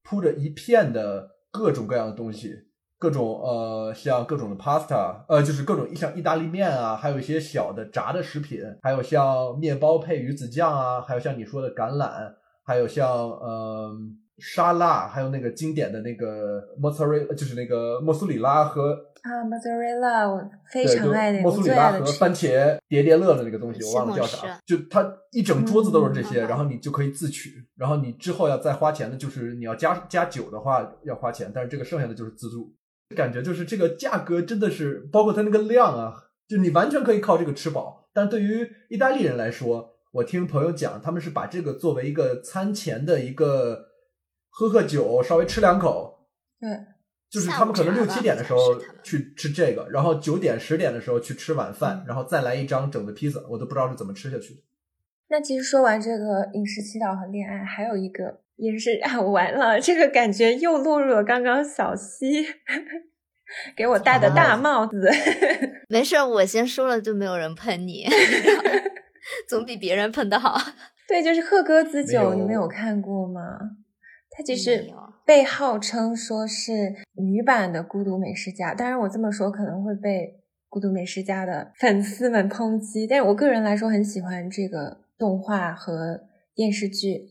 [0.04, 2.54] 铺着一片的各种各样的东西。
[3.00, 12.30] 各种呃，像各种的 pasta，呃，就是各种像意大利面啊，还有一些小的炸的食品，还有像面包配鱼子酱啊，还有像你说的橄榄，
[12.70, 13.90] 还有像呃
[14.38, 20.40] 沙拉，还有那个经典的那个 mozzarella，就是那个莫苏里拉和啊 mozzarella，我
[20.72, 32.72] 非常爱那个莫苏里拉和番茄叠叠乐的那个东西，我忘了叫啥，就它一整桌子都是这些，然后你就可以自取，然后你之后要再花钱的，就是你要加加酒的话要花钱，但是这个剩下的就是自助。
[33.16, 36.14] 感觉就是这个价格真的是，包括它那个量啊，
[36.46, 38.08] 就你完全可以靠这个吃饱。
[38.14, 43.86] 但对于意大利人来说，我听朋友讲，他们是把这个作为一个餐前的一个
[44.48, 46.28] 喝喝酒，稍微吃两口。
[46.60, 46.68] 对，
[47.30, 48.58] 就是他们可能六七点的时候
[49.02, 54.60] 去吃这个，然后九点十点的时候去吃晚饭，然后再来一张整的披萨，我都不知道是怎么吃下去的。
[55.30, 58.40] 那其实说完这个饮食祈祷和恋爱，还有一个。
[58.62, 62.46] 也是啊，完了，这个感觉又落入了刚刚小溪
[63.74, 65.08] 给我戴的大帽子。
[65.88, 68.04] 没事，我先说了就没有人喷你，
[69.48, 70.56] 总比别人喷的好。
[71.08, 73.58] 对，就是鹤鸽子酒，你们有看过吗？
[74.30, 74.88] 它其实
[75.26, 80.08] 被号称说是女版的《孤独美食家》，当然我这么说可能会被
[80.68, 86.20] 《孤独美食家》的粉丝们抨击，但是我个人来说很喜欢这个动画和
[86.54, 87.26] 电视剧。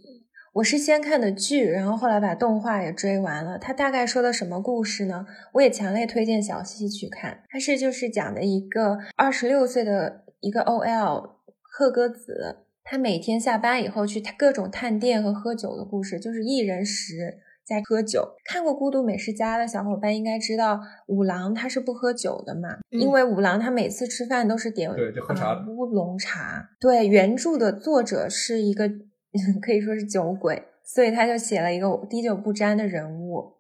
[0.56, 3.58] 我是先看的剧，然后后来把动画也追完了。
[3.58, 5.26] 它大概说的什么故事呢？
[5.54, 7.44] 我也强烈推荐小西去看。
[7.50, 11.39] 它是就是讲的一个二十六岁的一个 OL
[11.80, 18.36] 鹤鸽子，他每天下班以后去各种探店和喝酒的故事，就是一人食在喝酒。
[18.44, 26.70] 看过《孤独美食家》的小伙伴应该知道，五郎他是不喝酒的嘛，因为五郎他每次吃饭都是点对就喝茶乌龙茶。
[26.82, 28.92] 对，原著的作者是一个。
[29.62, 33.54] 可以说是酒鬼，所以他就写了一个滴酒不沾的人物。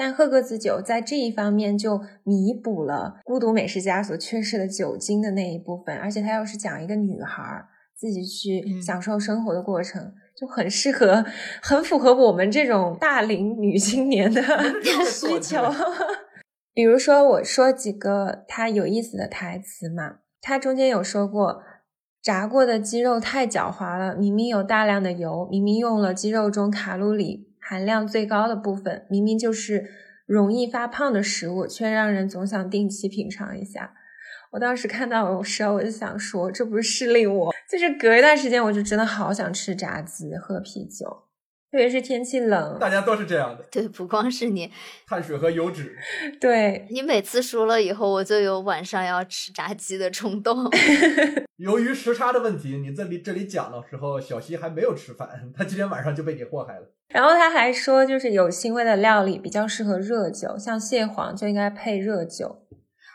[0.00, 7.62] 但鹤格子酒在这一方面就弥补了孤独美食家所缺失的酒精的那一部分，而且他又是讲一个女孩
[7.94, 11.22] 自己去享受生活的过程，就很适合，
[11.60, 14.42] 很符合我们这种大龄女青年的
[15.04, 15.62] 需求。
[16.72, 21.62] 比如说，我说几个他有意思的台词嘛，他中间有说过。
[22.22, 29.88] 炸过的鸡肉太狡猾了，明明有大量的油，明明用了鸡肉中卡路里含量最高的部分，明明就是
[30.26, 33.94] 容易发胖的食物，却让人总想定期品尝一下。
[34.50, 41.06] 我当时看到的时候，我就想说，这不是失令我，就是隔一段时间，我就真的好想吃炸鸡，喝啤酒。
[41.70, 43.62] 特别是天气冷，大家都是这样的。
[43.70, 44.72] 对，不光是你，
[45.06, 45.96] 碳水和油脂。
[46.40, 50.68] 对你每次说了以后，我就有晚上要吃炸鸡的冲动。
[51.60, 56.90] 由于时差的问题，你这里这里讲的时候，小西还没有吃饭，他今天晚上就被你祸害了。
[57.08, 62.62] 然后他还说，就是有腥味的料理比较适合热酒，像蟹黄就应该配热酒。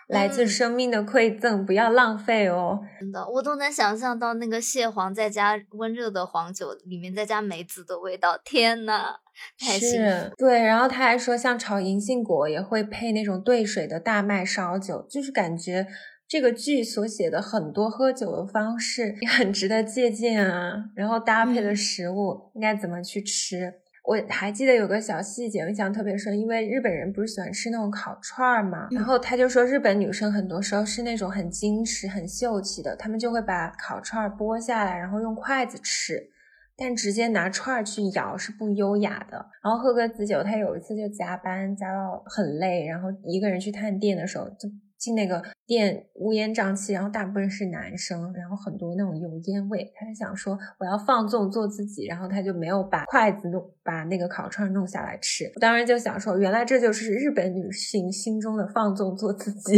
[0.07, 2.79] 来自生命的馈赠，不要浪费哦。
[2.99, 8.39] 真的，我都能想象到那个蟹黄再加温热的黄酒，里面再加梅子的味道。
[8.45, 9.15] 天呐，
[9.57, 10.35] 太幸福！
[10.37, 15.87] 对，然后他还说，像炒银杏果也会配那种兑水的大麦烧酒，就是感觉
[16.27, 20.91] 这个剧所写的很多喝酒的方式也很值得借鉴啊。
[20.95, 23.73] 然后搭配的食物应该怎么去吃？
[24.03, 36.29] 我还记得有个小细节，印象特别深，因为日本人不是喜欢吃那种烤串儿嘛，然后他就说日本女生很多时候是那种很矜持、很秀气的，她们就会把烤串儿剥下来，然后用筷子吃，
[36.77, 39.43] 但直接拿串儿去咬是不优雅的。
[39.63, 44.69] 然后喝个子酒，他有一次就加班加到很累，然后一个人去探店的时候就。
[44.97, 49.91] 进那个店乌烟瘴气，然后大部分是男生，然后很多那种油烟味。
[49.95, 55.51] 他就想说我要放纵做自己，然后他就没有把筷子弄把那个烤串弄下来吃。
[55.53, 59.77] 我当时就想说，原来这就是日本女性心中的放纵做自己，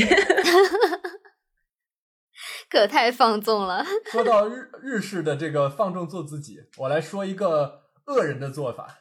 [2.69, 3.83] 可太放纵了。
[4.05, 8.99] 说到日日式的这个放纵做自己，我来说一个恶人的做法，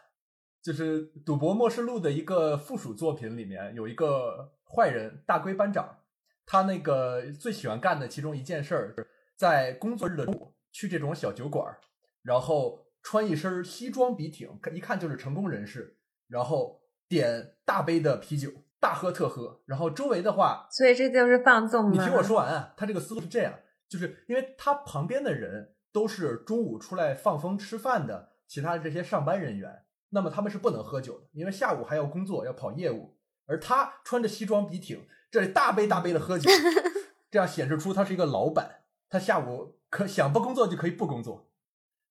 [0.62, 5.98] 就是《赌博默示录》的一个附属作品里面有一个坏人大龟班长。
[6.46, 8.94] 他那个最喜欢干的其中一件事儿，
[9.36, 11.76] 在工作日的中午去这种小酒馆，
[12.22, 21.90] 然后穿一身西装笔挺，一看就是成功人士，然后点大杯的啤酒，大喝特喝，然后周围的话，所以这就是放纵吗？
[21.90, 23.52] 你听我说完啊，他这个思路是这样，
[23.88, 35.04] 就是因为他旁边的人都是中午出来放风吃饭的其他的这些上班人员，那么他们是不能喝酒的，因为下午还要工作要跑业务，而他穿着西装笔挺。
[35.30, 36.50] 这里大杯大杯的喝酒，
[37.30, 38.82] 这样显示出他是一个老板。
[39.08, 41.48] 他下午可想不工作就可以不工作，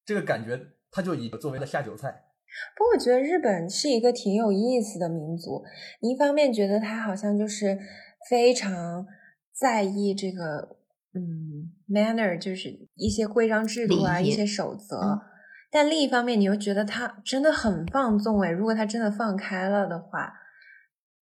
[0.06, 2.26] 这个感觉他就以作为了下酒菜。
[2.78, 5.64] 不过我觉得日本是一个挺有意思的民族。
[6.02, 7.78] 你一方面觉得他好像就是
[8.30, 9.06] 非常
[9.54, 10.78] 在意这个
[11.14, 15.22] 嗯 manner，就是一些规章制度啊，一些守则。
[15.70, 20.34] 但另一方面，你又觉得他真的很放纵哎，如果他真的放开了的话。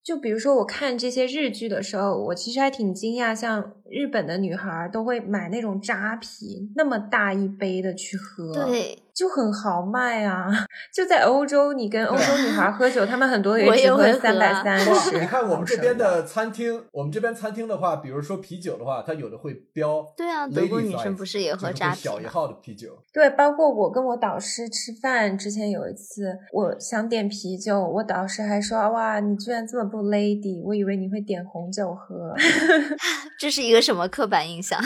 [0.04, 8.66] 就比如说，我看这些日剧的时候，我其实还挺惊讶，像日本的女孩都会买那种扎啤，那么大一杯的去喝。
[8.66, 9.03] 对。
[9.14, 10.48] 就很豪迈啊！
[10.94, 15.20] 就在欧洲，你跟欧洲女孩喝酒，她们很多 也只喝三百三十。
[15.20, 20.04] 你看我们这边的餐厅，我们这边餐厅的话，比如说啤酒的话，它有的会标。
[20.18, 22.98] 对啊，德国女生不是也喝扎啤小一号的啤酒。
[23.14, 32.34] 对，包括我跟我导师吃饭之前有一次，我想点啤酒，我导师还说：“哇，你居然这么不 lady，我以为你会点红酒喝。
[33.40, 34.80] ”这是一个什么刻板印象？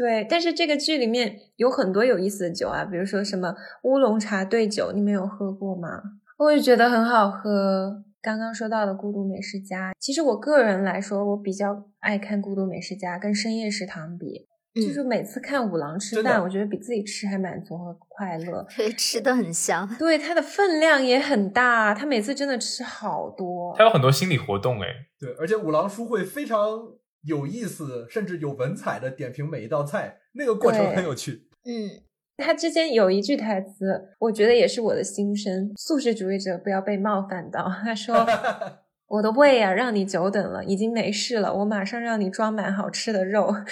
[0.00, 6.00] 对，但是这个剧里面有很多有意思的酒啊，比如说什么乌龙茶兑酒，你们有喝过吗？
[6.38, 8.02] 我也觉得很好喝。
[8.22, 18.66] 刚刚说到的《孤独美食家》，其实我个人来说，我比较爱看《孤独美食家》跟《深夜食堂》比，就是每次看五郎吃饭，我觉得比自己吃还满足和快乐。
[18.74, 19.86] 对，吃的很香。
[19.98, 23.74] 对，它的分量也很大，他每次真的吃好多。
[23.76, 24.86] 他有很多心理活动，哎，
[25.20, 26.58] 对，而且五郎叔会非常。
[27.26, 31.48] 有意思，甚至有文采的点评每一道菜，那个过程很有趣。
[31.64, 32.02] 嗯，
[32.38, 37.70] 他之前有一句台词，我觉得也是我的心声：素食主义者不要被冒犯到。
[37.84, 38.26] 他说：
[39.08, 43.54] “我的胃啊，让你久等了，已经没事了，我马上让你装满好吃的肉。”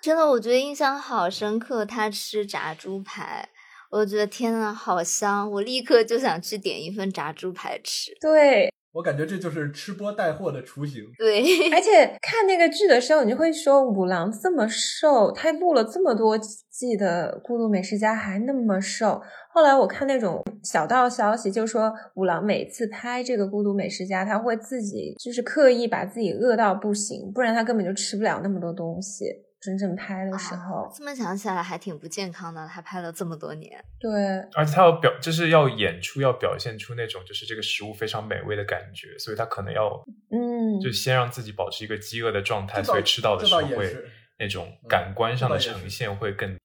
[0.00, 1.84] 真的，我觉得印象好深刻。
[1.84, 3.48] 他吃炸猪排，
[3.90, 5.50] 我觉得天呐，好香！
[5.50, 8.12] 我立刻就想去点一份炸猪排吃。
[8.20, 8.72] 对。
[8.96, 11.04] 我感觉这就是吃播带货的雏形。
[11.18, 19.20] 对， 而且看那个剧的时候，你就会说五郎这么瘦，他录了这么多季的《孤独美食家》还那么瘦。
[19.52, 29.26] 后来我看那种小道消息，就说五郎每次拍这个《孤独美食家》，他会自己就是刻意把自己饿到不行，不然他根本就吃不了那么多东西。
[29.66, 32.64] 真正拍的时候，这么想起来还挺不健康的。
[32.72, 34.12] 他拍了这么多年，对，
[34.54, 43.92] 而且他要表，就是要演出，要表现出那种就是这个食物非常美味的感觉，所以他可能要，嗯，就先让自己保持一个饥饿的状态，所以吃到的时候会
[44.38, 46.56] 那种感官上的呈现会更，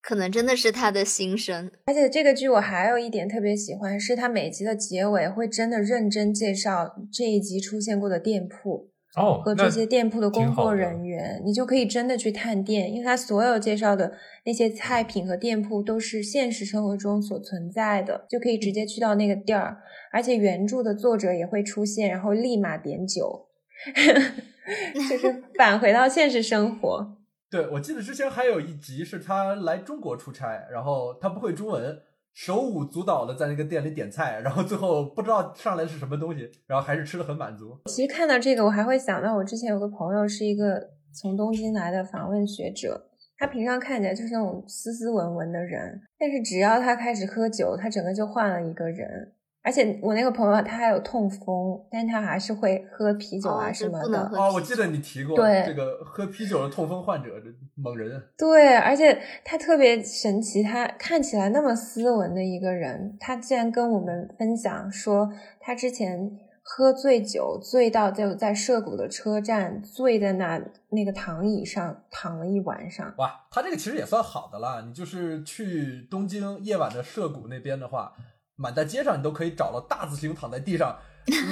[0.00, 1.70] 可能真的是他的心声。
[1.84, 8.90] 而且这个剧我还有一点特别喜欢，是他每集的结尾会真的认真介绍这一集出现过的店铺。
[9.18, 14.12] 哦，和这些店铺的工作人员，你就可以真的去探店，因为他所有介绍的
[14.44, 19.78] 那些菜品和店铺都是现实生活中所存在的，就可以直接去到那个地儿，
[20.12, 23.48] 而且原著的作者也会出现，然后立马点酒，
[24.94, 27.16] 就是 返回到现实生活。
[27.50, 31.98] 对，我记得之前还有一集是他来中国出差，然后他不会中文。
[32.38, 37.76] 手舞足蹈的在那个店里点菜，然后最后不知道上来是什么东西，然后还是吃的很满足。
[37.86, 40.80] 其实看到这个，我还会想到我之前有个朋友是一个
[41.12, 49.32] 从东京来的访问学者，他平常看起来就是那种斯斯文文的人，但是只要他开始喝酒，他整个就换了一个人。
[49.68, 54.18] 而且我那个朋友他还有痛风，但他还是会喝啤酒啊什么的。
[54.32, 58.18] 哦，我记得你提过，对这个喝啤酒的痛风患者，这猛人。
[58.38, 66.30] 对，而且他特别神奇，他看起来那么斯文的一个人，他竟然跟我们分享说，他之前
[66.62, 70.58] 喝醉酒，醉到就在涉谷的车站，醉在那
[70.88, 73.12] 那个躺椅上躺了一晚上。
[73.18, 74.82] 哇，他这个其实也算好的啦。
[74.86, 78.14] 你就是去东京夜晚的涉谷那边的话。
[78.58, 80.98] 满大街上，你都可以找到大字型躺在地上，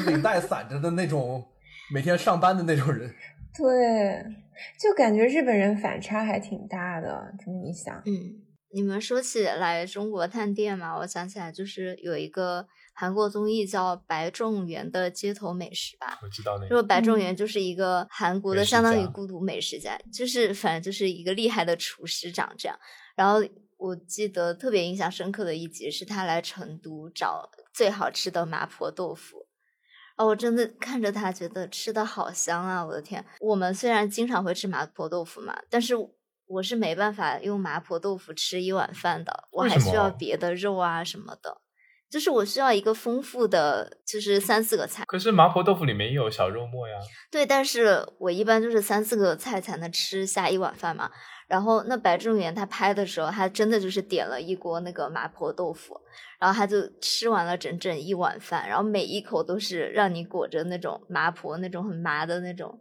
[0.06, 1.46] 领带散着的那种，
[1.94, 3.08] 每天上班的那种人。
[3.54, 3.64] 对，
[4.78, 7.32] 就感觉日本人反差还挺大的。
[7.38, 8.42] 这么一想，嗯，
[8.74, 16.18] 你们说起来中国探店嘛，我想起来就是有一个韩国综艺叫《白仲元的街头美食》吧。
[16.22, 16.68] 我知道那个。
[16.68, 22.76] 就白仲元就是一个韩国的相当于孤独美食家，就是反正就是一个厉害的厨师长这样，
[23.14, 23.40] 然后。
[23.78, 29.46] 我记得特别印象深刻的一集是他来成都找最好吃的麻婆豆腐，
[30.16, 32.84] 哦，我真的看着他觉得吃的好香啊！
[32.84, 35.94] 我的天，我们虽然经常会吃麻婆豆腐嘛，但是
[36.46, 41.60] 我是没办法用麻婆豆腐吃一碗饭的，我还需要别的肉啊什么的，
[42.08, 45.04] 就是我需要一个丰富的，就是三四个菜。
[45.06, 46.94] 可是麻婆豆腐里面也有小肉末呀。
[47.30, 51.10] 对，但是我一般就是三四个菜才能吃下一碗饭嘛。
[51.46, 56.00] 然后那白正元他拍的时候，他真的就是点了一锅那个麻婆豆腐，
[56.40, 62.80] 然后他就吃完了整整一碗饭，然后每一口都是让你裹着那种麻婆那种很麻的那种。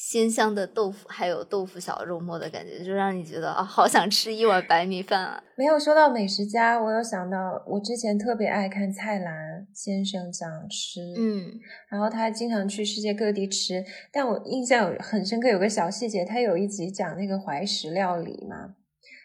[0.00, 5.42] 鲜香的豆腐，还有豆腐小肉末的感觉，就让你觉得啊，好想吃一碗白米饭啊！
[5.58, 11.50] 没有说到美食家，我有想到，我之前特别爱看蔡澜先生讲吃，嗯，
[11.90, 18.76] 然后他经常去世界各地吃，但我印象有很深刻，有个小细节，他有一集讲那个怀石料理嘛，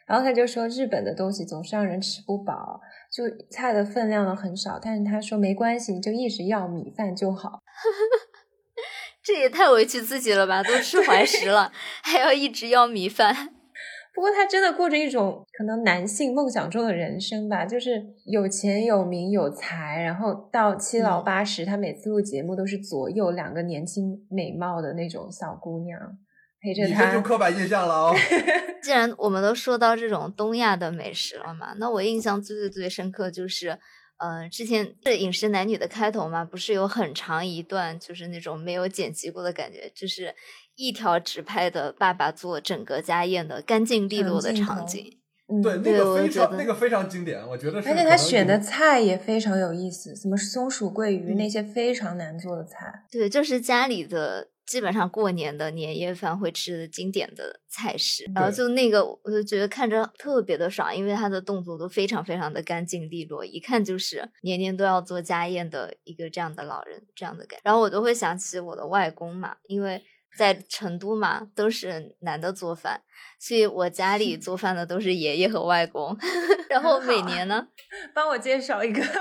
[0.07, 7.59] 然后他就说日本的东西总是让人吃不饱，就菜的分量呢很少，但是他说没关系，你就一直要米饭就好。
[9.23, 10.61] 这也太委屈自己了吧！
[10.61, 11.71] 都吃怀石了，
[12.03, 13.33] 还要一直要米饭。
[14.13, 25.97] 不过他真的过着一种可能男性梦想中的人生吧，就是有钱有名有才，然后到七老八十，他每次录节目都是左右两个年轻美貌的那种小姑娘
[26.61, 27.05] 陪着他。
[27.05, 28.15] 你这就刻板印象了哦。
[28.83, 33.79] 既然我们都说到这种东亚的美食了嘛，那我印象最最最深刻就是。
[34.23, 40.33] 嗯，之前是《饮食男女》的开头嘛，不是有很长一段，就是那种没有剪辑过的感觉，就是
[40.75, 45.19] 一条直拍的爸爸做整个家宴的干净利落的场景。
[45.61, 47.79] 对，那个非常那个非常经典，我觉得。
[47.79, 53.03] 而且他选的菜也非常有意思，什么松鼠桂鱼那些非常难做的菜。
[53.11, 54.47] 对，就是家里的。
[54.65, 67.59] 基本上过年的年夜饭会吃的经典的菜式，然后就那个我就觉得看着特别的爽，因为他的动作都非常非常的干净利落，一看就是年年都要做家宴的一个这样的老人这样的感。
[67.63, 70.01] 然后我都会想起我的外公嘛，因为
[70.37, 73.01] 在成都嘛都是男的做饭，
[73.39, 76.17] 所以我家里做饭的都是爷爷和外公。
[76.69, 77.67] 然后每年呢，
[78.13, 79.03] 帮我介绍一个。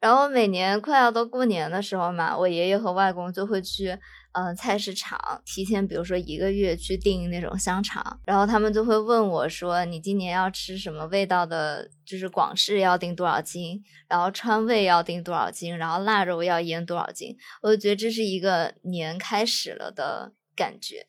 [0.00, 3.98] 然后每年快要到过年的时候嘛，我爷爷和外公就会去，
[4.32, 11.90] 嗯，菜市场提前，比如说一个月去订那种香肠，然后他们就会问我说：“你今年要吃什么味道的？
[12.06, 21.06] 就是广式要订多少斤，然后川味要订多少斤，然后腊肉要腌多少斤？”我就觉得这是一个年开始了的感觉，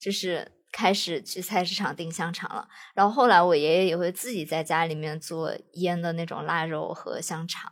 [0.00, 2.68] 就是开始去菜市场订香肠了。
[2.94, 7.70] 然后后来我爷爷也会自己在家里面做腌的那种腊肉和香肠。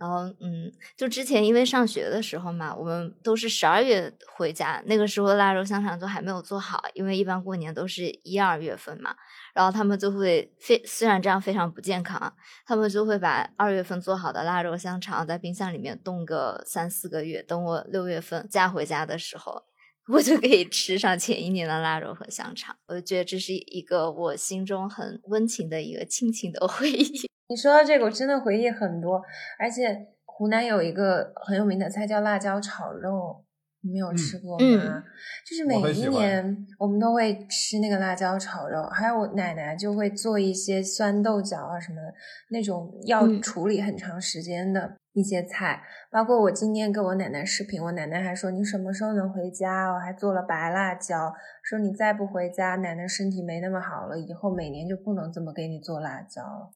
[0.00, 9.14] 然后，嗯，就之前因为上学的时候嘛，我们都是十二月回家，那个时候腊肉香肠都还没有做好，因为一般过年都是一二月份嘛。
[9.52, 12.34] 然后他们就会非虽然这样非常不健康，
[12.64, 19.64] 他们就会把二月份做好的腊肉香肠在冰箱里面冻个三四个月，等我六月份嫁回家的时候，
[20.08, 22.74] 我就可以吃上前一年的腊肉和香肠。
[22.86, 27.28] 我就觉得这是一个我心中很温情的一个亲情的回忆。
[27.50, 29.20] 你说到这个，我真的回忆很多。
[29.58, 33.44] 而且湖南有一个很有名的菜叫辣椒炒肉，
[33.80, 35.02] 你没有吃过吗？
[35.44, 42.14] 就是每一年我们都会吃那个辣椒炒肉，还有我奶奶就会做一些酸豆角啊什么的，
[42.50, 45.82] 那种要处理很长时间的一些菜。
[46.08, 49.90] 包括我今天跟我奶奶视频，我奶奶还说你什么时候能回家？
[49.90, 51.34] 我还做了白辣椒，
[51.64, 56.70] 说你再不回家，奶奶身体没那么好了，以后每年就不能这么给你做辣椒了。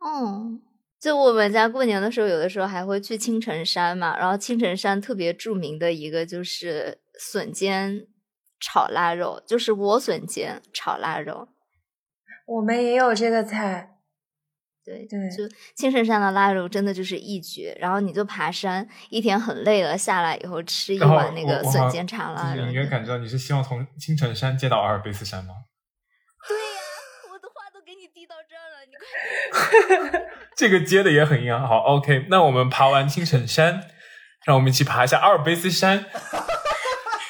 [0.00, 0.58] 哦，
[1.00, 8.06] 就我们家过年的时候，有的时候还会去青城山嘛，然后青城山特别著名的一个就是笋尖
[8.60, 11.48] 炒腊肉，就是莴笋尖炒腊肉。
[12.46, 13.94] 我们也有这个菜。
[14.84, 15.46] 对对就
[15.76, 22.64] 青城山的腊肉真的就是一绝，然后你就爬山，一天很累了，下来以后吃一碗那个笋尖炒腊肉。
[22.64, 25.52] 你应该感觉到你是希望从青城山接到阿尔卑斯山吗？
[28.26, 30.20] 到这儿了，你快。
[30.56, 31.58] 这个接的也很硬。
[31.58, 33.84] 好，OK，那我们爬完青城山，
[34.44, 36.06] 让我们一起爬一下阿尔卑斯山。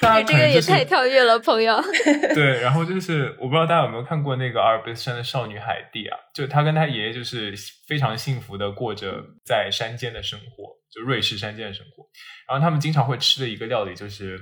[0.01, 1.77] 大你这个也太跳跃了，朋友。
[2.33, 7.53] 对，然后就是我不知道大家有没有看过那个阿尔卑斯山的少女海蒂啊，就她跟她爷爷就是
[7.89, 12.05] 非常幸福的过着在山间的生活，就瑞士山间的生活。
[12.49, 14.39] 然后他们经常会吃的一个料理就是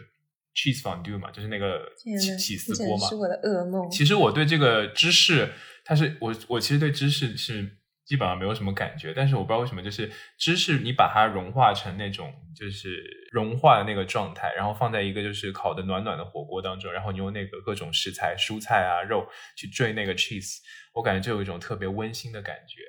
[0.57, 1.82] cheese fondue 嘛，就是那个
[2.18, 3.07] 起起司锅嘛。
[3.07, 3.90] 是我的噩梦。
[3.90, 5.52] 其实我对这个芝士，
[5.84, 7.76] 它是我我其实对芝士是
[8.07, 20.59] 基本上没有什么感觉，但是我不知道为什么，就是芝士你把它融化成那种就是融化的那个状态，然后放在一个就是烤的暖暖的火锅当中，然后你用那个各种食材、蔬菜啊、肉去缀那个 cheese，
[20.94, 22.80] 我感觉就有一种特别温馨的感觉。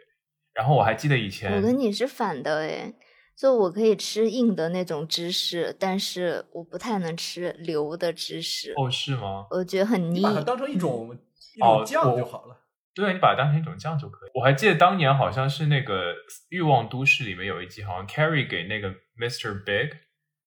[0.54, 2.96] 然后我还记得以前，我跟你是反的诶，
[3.38, 9.46] 就我可以吃硬的那种芝士，但是我不太能吃流的芝士，哦是吗？
[9.52, 10.34] 我觉得很腻你把。
[10.34, 11.16] 它当成一种
[11.56, 12.64] 一哦种酱就好了。
[12.96, 14.32] 对，你把它当成一种酱就可以。
[14.34, 16.14] 我还记得当年好像是那个
[16.50, 19.64] 《欲望都市》里面有一集，好像 Carrie 给那个 Mr.
[19.64, 19.92] Big，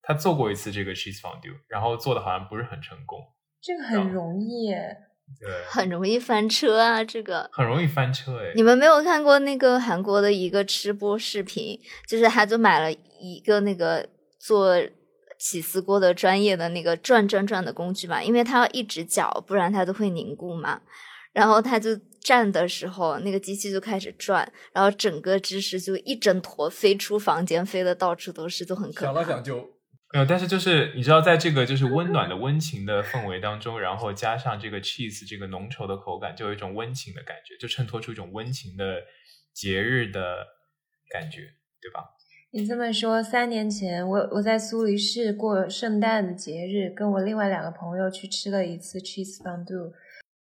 [0.03, 3.21] 他做过一次这个 cheese fondue，然后做的好像不是很成功，
[3.63, 4.97] 这个很容易耶，
[5.39, 7.05] 对，很容易翻车啊！
[7.05, 8.53] 这个很容易翻车哎。
[8.55, 11.79] 你们没有看过那个韩国的一个吃播视频，
[12.09, 14.09] 就是他就买了一个那个
[14.39, 14.77] 做
[15.39, 20.81] 起司锅的专业的那个转转转的工具嘛，因为他要一直搅，不然它都会凝固嘛。
[21.33, 29.21] 然后他就站的时候，那个机器就开始转，然后整个芝士就一整坨飞出房间，飞的到处都是，就很可想怕。
[29.21, 29.71] 了想就
[30.13, 39.03] 没有，但是就是你知道，在这个就是温暖的温情的氛围当中，然后加上这个 cheese 这个浓稠的口感，就有一种温情的感觉，就衬托出一种温情的
[39.53, 40.45] 节日的
[41.11, 41.43] 感觉，
[41.81, 42.05] 对吧？
[42.53, 49.93] 你这么说，三年前我我在苏黎世过圣诞的节日，跟我另外两个朋友去吃了一次 cheese fondue。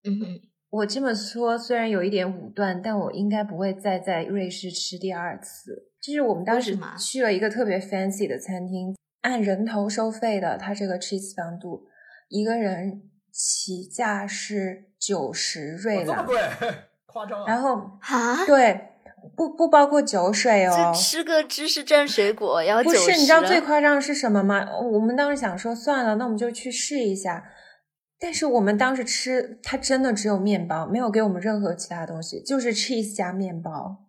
[0.03, 5.93] 嗯哼，我这么说虽然有一点武断，但我应该不会再在瑞士吃第二次。
[6.01, 8.93] 就是我们当时去了一个特别 fancy 的餐厅，
[9.23, 11.81] 按人头收费的，它这个 cheese fondue
[12.29, 13.01] 一个人
[13.31, 16.73] 起价是九十瑞郎，哇这么贵，
[17.05, 17.45] 夸张啊！
[17.47, 18.89] 然后啊，对，
[19.35, 20.99] 不不包括酒水哦这。
[20.99, 24.67] 吃个芝士蘸水果要不九十，是，你知道最夸张的是什么吗？
[24.77, 27.43] 我们当时想说算了，那我们就去试一下。
[28.19, 34.05] 但是我们当时吃，它真的只有面包，没有给我们任何其他东西，就是 cheese 加面包，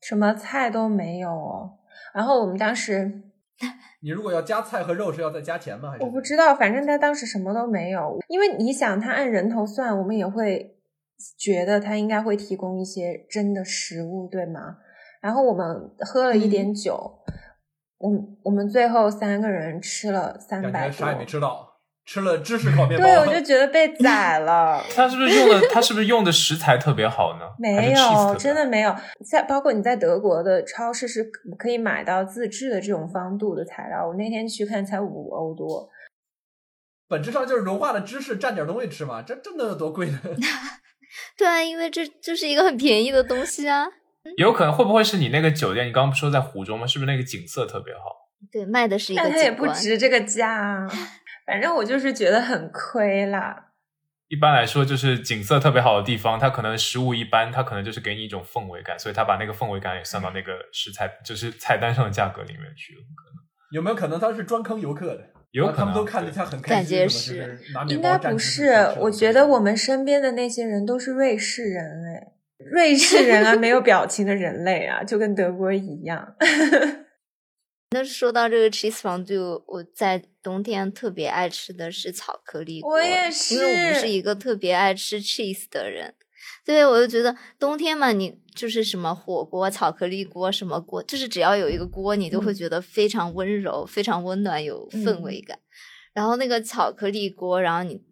[0.00, 1.78] 什么菜都没有哦。
[2.12, 3.22] 然后我们当时
[4.02, 5.90] 你如果要加菜和肉是要再加钱吗？
[5.90, 10.76] 还是我不知道，反正他当时什么都没有，因为你想，他按人头算，我们也会
[11.38, 14.76] 觉得他应该会提供一些真的食物，对吗？
[15.20, 17.20] 然后我们喝了一点酒，
[17.98, 21.71] 我们我们最后三个人吃了三百多啥也没吃到，
[22.12, 23.06] 吃了芝士烤面包。
[23.06, 24.84] 对，我就觉得被宰了。
[24.94, 25.66] 他是不是用的？
[25.68, 27.46] 他是不是用的食材特别好呢？
[27.58, 28.94] 没有，真的没有。
[29.24, 34.06] 在包括你在德国的超市是可可以买到自制的这种方度的材料。
[34.06, 35.88] 我那天去看才五欧多，
[37.08, 40.20] 本质上就是融化的芝士蘸点东西吃嘛，这这能有多贵呢？
[41.38, 43.86] 对啊，因为这就是一个很便宜的东西啊。
[44.36, 45.86] 有可能会不会是你那个酒店？
[45.86, 46.86] 你刚刚不说在湖中吗？
[46.86, 48.00] 是不是那个景色特别好？
[48.50, 49.66] 对，卖的是一个但它也不。
[49.68, 50.86] 值这个价啊。
[51.52, 53.72] 反正我就是觉得很亏啦。
[54.28, 63.00] 一般来说，就是景色特别好的地方，它可能食物一般，它可能就是给你一种氛围感，所以它把那个氛围感也算到那个食材，就是菜单上的价格里面去了。
[63.70, 65.28] 有没有可能他是专坑游客的？
[65.50, 72.32] 有可能他们都看着他很开感心，觉什么是是应该不是，我觉得我们身边的那些人都是瑞士人哎，
[72.70, 76.34] 瑞士人啊，没有表情的人类啊，就跟德国一样。
[77.94, 86.14] 那说到这个 cheese fondue，我在冬天特别爱吃的是巧克力锅，我也因为我不是是一个特别爱吃 cheese 的人，
[86.66, 95.58] 所以我就觉得冬天嘛，你就是什么火锅、巧克力锅什么锅，就是只要有一个锅，你都会嗯觉得非常温柔、非常温暖，有氛围感。
[96.12, 98.02] 然后那个巧克力锅，然后你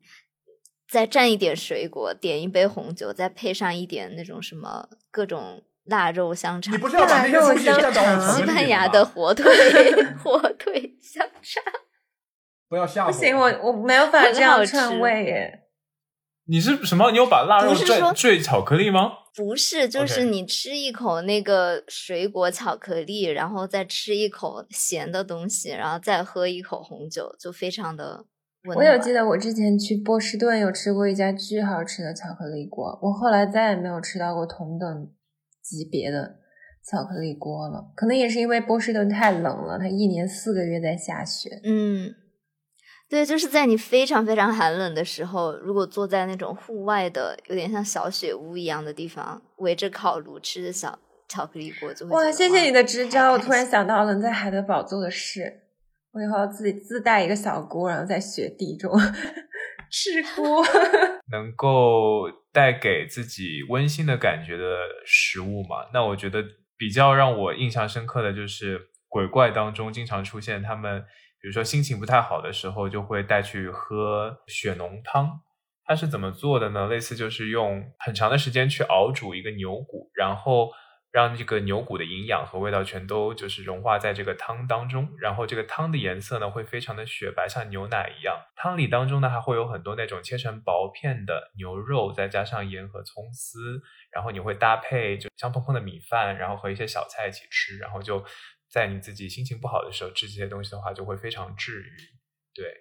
[0.89, 7.59] 再蘸一点水果，点一杯红酒，再配上一点那种什么各种腊肉香肠你，不是要把那个东
[8.37, 9.45] 西班牙的火腿
[10.23, 11.63] 火腿香肠。
[12.71, 15.65] 不要吓我不行，我我没有法很这样串味耶。
[16.47, 17.11] 你是什么？
[17.11, 19.11] 你有把腊肉不是说蘸缀巧克力吗？
[19.37, 28.25] 不是，就是你吃一口那个水果巧克力，然后再吃一口咸的东西，然后再喝一口红酒，就非常的
[28.65, 28.79] 温暖。
[28.79, 35.11] 我有记得我之前去波士顿有吃过一家巨好吃的巧克力锅，我后来再也没有吃到过同等
[35.63, 36.37] 级别的
[36.89, 37.93] 巧克力锅了。
[37.97, 41.61] 可能也是因为波士顿太冷了，它一年四个月在下雪。
[41.65, 42.15] 嗯。
[43.11, 50.97] 对，就是在你非常非常寒冷的时候，如果坐在那种户外的，有点像小雪屋一样的地方，围着烤炉吃着小
[51.29, 52.31] 巧克力锅，就会哇！
[52.31, 55.63] 谢谢你的支招，我突然想到了在海德堡做的事，
[56.13, 58.89] 我以后要自己自带一个小锅，然后在雪地中
[59.91, 60.65] 吃锅，
[61.33, 64.65] 能够带给自己温馨的感觉的
[65.05, 65.91] 食物嘛？
[65.93, 66.45] 那我觉得
[66.79, 71.03] 比较让我印象深刻的就是鬼怪当中经常出现他们。
[71.41, 75.41] 比如说心情不太好的时候，就会带去喝血浓汤。
[75.85, 76.87] 它是怎么做的呢？
[76.87, 80.71] 类似就是用很长的时间去熬煮一个牛骨，然后
[81.11, 85.09] 让这个牛骨的营养和味道全都就是融化在这个汤当中。
[85.19, 88.37] 然后这个汤的颜色呢会非常的雪白，像牛奶一样。
[88.55, 93.81] 汤里当中呢还会有很多那种切成薄片的牛肉，再加上盐和葱丝。
[94.13, 98.25] 然后你会搭配就香喷喷的米饭，然后和一些小菜一起吃，然后就。
[98.71, 101.91] 在你自己心情不好的时候吃这些东西的话，就会非常治愈。
[102.55, 102.73] 对，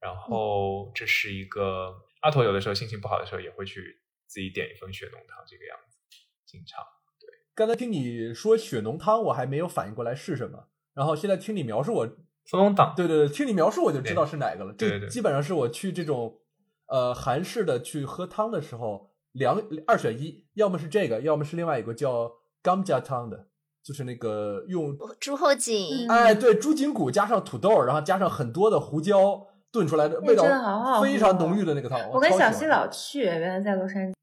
[0.00, 5.98] 然后这是一个阿驼有的时候心情不好的时候也会去自己点一份血浓汤，这个样子
[6.46, 6.82] 经常。
[7.20, 10.68] 对，刚才听你说血浓汤，我还没有反应过来是什么。
[10.94, 12.16] 然后现在听你描述，我
[12.46, 12.94] 松浓汤。
[12.96, 14.72] 对对对，听你描述我就知道是哪个了。
[14.72, 16.40] 对对，基本上是我去这种
[16.86, 22.32] 呃韩式的去喝汤的时候，两二选一，要么是这个，要么是另外一个叫
[22.62, 23.50] 甘加汤的。
[23.86, 30.42] 就是那个用猪后颈，哎，对，猪颈骨加上土豆，然后加上很多的胡椒炖出来的味道，
[31.00, 31.96] 非常浓郁的那个汤。
[32.10, 34.15] 我跟小西老去，原来在洛杉矶。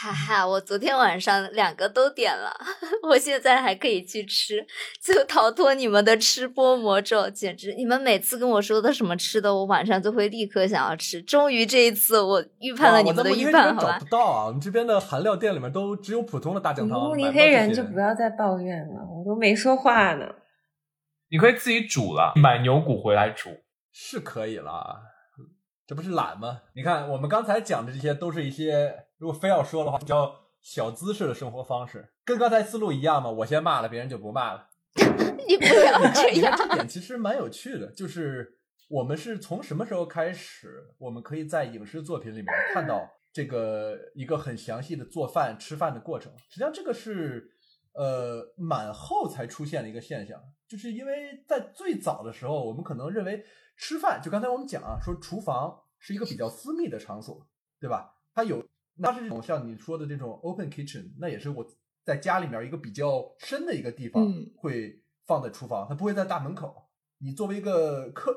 [0.00, 2.50] 哈哈，我昨天晚上两个都点了，
[3.06, 4.66] 我现在还可以去吃，
[4.98, 7.74] 就逃脱你们的吃播魔咒，简直！
[7.74, 11.20] 你们每次跟我说的什么吃的，我晚上就会立刻想要吃。
[11.20, 13.98] 终于这一次，我预判了你们的预判，好吧？
[13.98, 16.98] 找不到啊，我们这边的韩料店里面都只有普通的大酱汤。
[16.98, 20.24] 慕尼黑人就不要再抱怨了，我都没说话呢。
[21.30, 23.50] 你可以自己煮了，买牛骨回来煮
[23.92, 25.02] 是可以了，
[25.86, 26.62] 这不是懒吗？
[26.74, 29.09] 你看，我们刚才讲的这些都是一些。
[29.20, 33.30] 如果非要说的话，叫小资式的生活方式，跟刚才思路一样嘛？
[33.30, 34.66] 我先骂了，别人就不骂了。
[35.46, 36.56] 你不要这样。
[36.56, 38.58] 这点其实蛮有趣的，就是
[38.88, 46.32] 我们是从什么时候开始，我们可以在影视作品里面看到这个一个很详细的做饭、吃饭的过程。
[46.48, 47.46] 实际上，这个是
[47.92, 53.44] 呃满后才出现的一个现象，就是因为在最早的时候，我们可能认为
[53.76, 57.46] 吃饭，就刚才我们讲啊，说厨房是一个比较私密的场所，
[57.78, 58.14] 对吧？
[58.32, 58.66] 它有。
[59.00, 61.66] 那是这种像你说的这种 open kitchen，那也是我
[62.04, 64.22] 在家里面一个比较深的一个地方，
[64.56, 66.74] 会放在厨房，它不会在大门口。
[67.18, 68.34] 你作为一个客，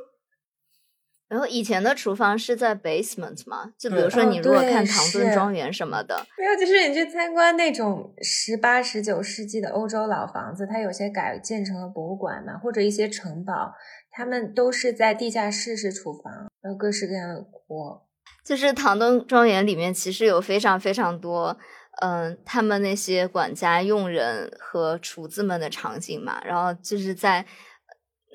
[1.30, 3.74] 然后以前的厨房是在 basement 嘛？
[3.78, 13.74] 就比如说你如果看唐顿庄园什么的，没有，就是你去参观那种十八、十九世纪的欧洲老房子，它有些改建成了博物馆嘛，或者一些城堡，
[14.12, 18.03] 他们都是在地下室是厨房，然后各式各样的锅。
[18.44, 21.58] 就是唐顿庄园里面其实有非常非常多，
[22.02, 27.46] 嗯，他们那些管家、佣人和厨子们的场景嘛，然后就是在，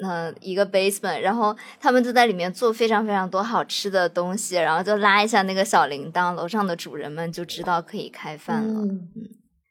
[0.03, 8.81] 呃，一个 basement，然后他们就在里面做非常非常多好吃的东西，然后就拉一下那个小铃铛，楼上的主人们就知道可以开饭了。
[8.81, 9.11] 嗯，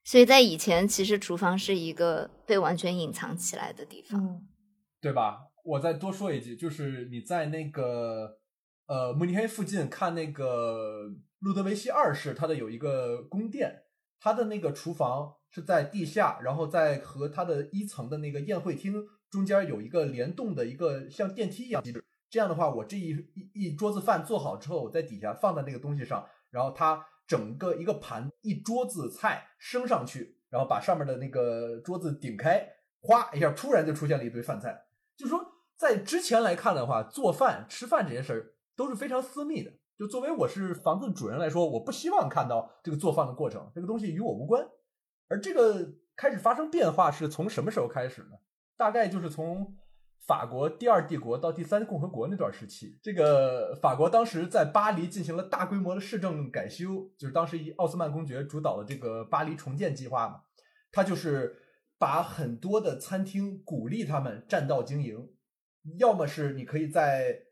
[0.05, 4.41] 所以在以前，其实厨房是一个被完全隐藏起来的地方，
[5.01, 5.39] 对吧？
[5.65, 8.37] 我再多说一句，就是你在那个。
[8.87, 13.83] 呃，慕尼黑附近看那个路德维希二世，他的有一个宫殿，
[14.19, 22.03] 他的那个厨房是在地下，然后在和他的一层的那个宴会厅中间有一个联动的一个像电梯一样机制。
[22.29, 32.65] 这样的话，我这一一一桌子饭做好之后，我在底下放在那个东西上，然后它整个一个盘一桌子菜升上去，然后把上面的那个桌子顶开，
[33.01, 34.85] 哗一下，突然就出现了一堆饭菜。
[35.17, 35.45] 就说
[35.77, 38.53] 在之前来看的话，做饭吃饭这件事儿。
[38.77, 39.71] 都是非常私密的。
[39.97, 44.63] 就作为我是房子主人来说，我不希望看到这个做饭的过程，这个东西与我无关。
[45.27, 48.37] 而这个开始发生变化是从什么时候开始呢？
[48.77, 49.75] 大概就是从
[50.27, 52.99] 法国第二帝国到第三共和国那段时期。
[53.01, 60.41] 这个法国当时在巴黎进行了大规模的市政改修，就是当时以奥斯曼公爵主导的这个巴黎重建计划嘛。
[60.91, 61.57] 他就是
[61.97, 65.27] 把很多的餐厅鼓励他们占道经营，
[65.97, 67.46] 要么是你可以在。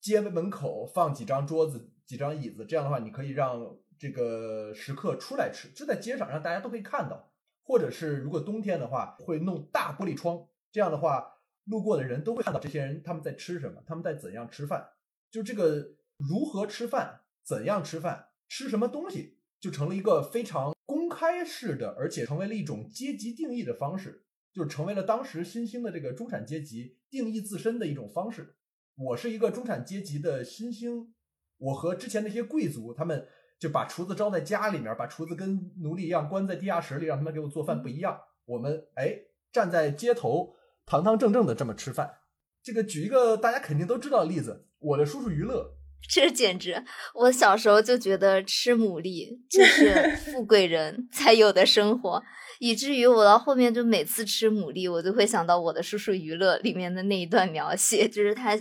[0.00, 7.30] 街门口放几张桌子、几张椅子，这样的话，你可以让这个食客出来吃，就在街上让大家都可以看到。
[7.64, 11.34] 或者是如果冬天的话，会弄大玻璃窗，这样的话，
[11.64, 14.88] 路过的人都会看到这些人他们在吃什么，他们在怎样吃饭。
[15.30, 28.56] 就这个如何吃饭，怎样吃饭，吃什么东西，就成了一个非常公开式的，而且成为了一种阶级定义的方式，就成为了当时新兴的这个中产阶级定义自身的一种方式。
[28.98, 31.14] 我是一个中产阶级的新兴，
[31.56, 33.26] 我和之前那些贵族他们。
[33.60, 38.16] 就把厨子招在家里面，把厨子跟奴隶一样关在地下室里，让他们给我做饭不一样。
[38.44, 39.12] 我们哎，
[39.50, 40.54] 站在街头，
[40.86, 42.18] 堂堂正正的这么吃饭。
[42.62, 45.74] 这个举一个大家肯定都知道的例子，我的叔叔于乐。
[46.08, 46.84] 这简直，
[47.14, 52.22] 我小时候就觉得吃牡蛎就是 富贵人才有的生活，
[52.60, 58.56] 以至于我到后面就每次吃牡蛎，我都会想到我的叔叔于乐里面的那一段描写，就是他。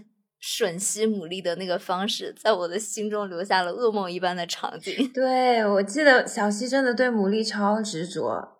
[0.47, 4.95] 吮吸牡蛎的那个方式，在我的心中留下了噩梦一般的场景。
[5.13, 8.56] 对，我记得小溪真的对牡蛎超执着。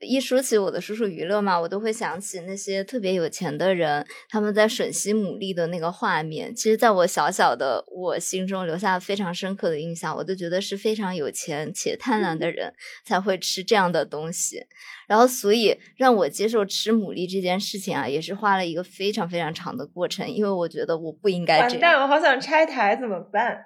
[0.00, 6.54] 一说起我的叔叔娱乐嘛，我都会想起那些特别有钱的人，他们在吮吸牡蛎的那个画面。
[6.54, 12.72] 其实，在我小小的我心中留下非常深刻的印象，我都觉得是非常有钱且贪婪的人
[13.04, 14.66] 才会吃这样的东西。
[15.06, 21.70] 然后，所以让我接受吃牡蛎这件事情啊，也是花了一个非常非常长的过程，因为我觉得我不应该这样。
[21.72, 23.62] 完蛋，我好想拆台，怎么办？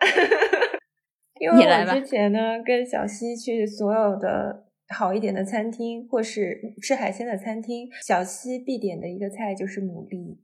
[1.40, 4.63] 因为我之前呢，跟小溪去所有的。
[4.88, 10.36] 好一点的餐厅，或是吃海鲜的餐厅，小西必点的一个菜就是牡蛎。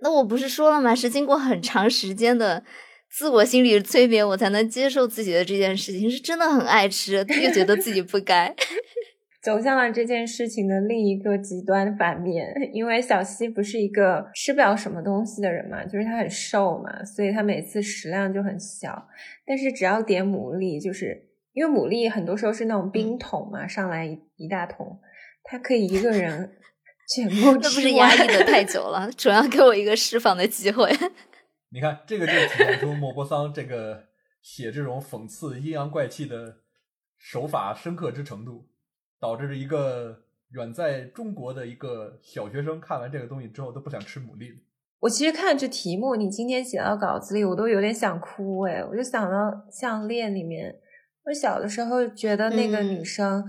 [0.00, 0.94] 那我不是说了吗？
[0.94, 2.64] 是经过很长时间的
[3.10, 8.54] 自我心理催眠，我才能接受自己的这件事情，是真的很爱吃，又觉得自己不该，
[9.42, 12.54] 走向了这件事情的另一个极端反面。
[12.72, 19.06] 因为小西不是一个吃不了什么东西的人嘛，就是他很瘦嘛，所以他每次食量就很小。
[19.46, 21.24] 但是只要点牡蛎，就是。
[21.56, 25.00] 因为牡蛎很多时候是那种冰桶嘛，上来一一大桶，
[25.42, 26.54] 他可以一个人
[27.08, 27.44] 全部吃。
[27.44, 30.92] 那不是压抑的太 久了，主要给我一个释放的机会。
[31.72, 34.04] 你看，这个就体现出莫泊桑这个
[34.42, 36.58] 写这种讽刺阴阳怪气的
[37.16, 38.68] 手法深刻之程度，
[39.18, 44.54] 导致一个远在中国的一个小学生看完这个东西之后都不想吃牡蛎。
[45.00, 50.78] 我其实看这题目，你今天写到稿子里，我都有点想哭哎，我就想到项链里面。
[51.26, 53.44] 我小的时候觉得那个女生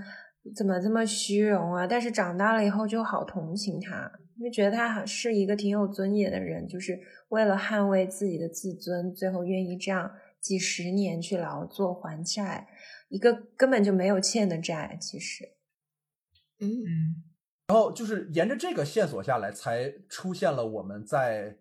[0.55, 1.85] 怎么这么虚荣啊？
[1.85, 6.99] 但是长大了以后就好同情她，就觉得她是一个挺有尊严的人，就是
[7.29, 10.11] 为了捍卫自己的自尊，最后愿意这样
[10.41, 12.67] 几十年去劳作还债，
[13.09, 14.97] 一个根本就没有欠的债。
[14.99, 15.45] 其实，
[16.59, 17.21] 嗯，
[17.67, 21.57] 然后就是沿着这个线索下来，才出现了我们在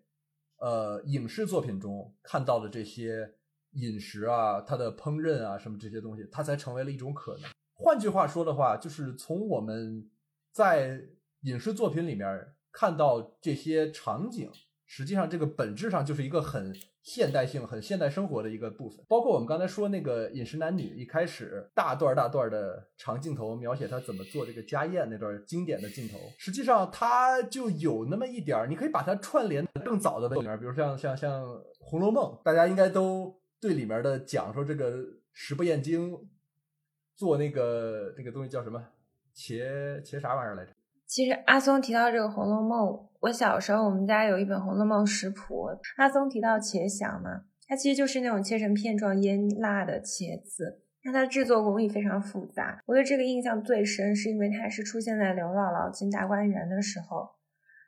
[0.57, 3.36] 呃影视作品中看到的这些。
[3.77, 7.43] 饮食啊，它的烹饪啊，什么这些东西，它才成为了一种可能。
[7.73, 10.09] 换句话说的话，就是从我们
[10.51, 10.99] 在
[11.41, 12.27] 影视作品里面
[12.71, 14.49] 看到这些场景，
[14.85, 19.05] 实际上这个本质上就是一个很现代性、很现代生活的一个部分。
[19.07, 31.43] 包括我们刚才说那个饮食男女，一开始大段大段的长镜头描写他怎么做这个家宴那段经典的镜头，实际上它就有那么一点儿，你可以把它串联更早的里面，比如像像像
[31.79, 33.39] 《红楼梦》，大家应该都。
[33.59, 35.03] 对里面的讲说这个
[35.33, 36.11] 食不厌精，
[37.15, 38.83] 做那个那个东西叫什么？
[39.35, 40.71] 茄茄啥玩意儿来着？
[41.05, 42.89] 其实阿松提到这个《红楼梦》，
[43.21, 45.69] 我小时候我们家有一本《红楼梦》食谱。
[45.97, 52.81] 阿松提到茄想嘛，它其实就是那种切成片状腌辣的茄子，那它制作工艺非常复杂。
[52.85, 57.29] 我对这个印象最深，是因为它是出现在刘姥姥进大观园的时候。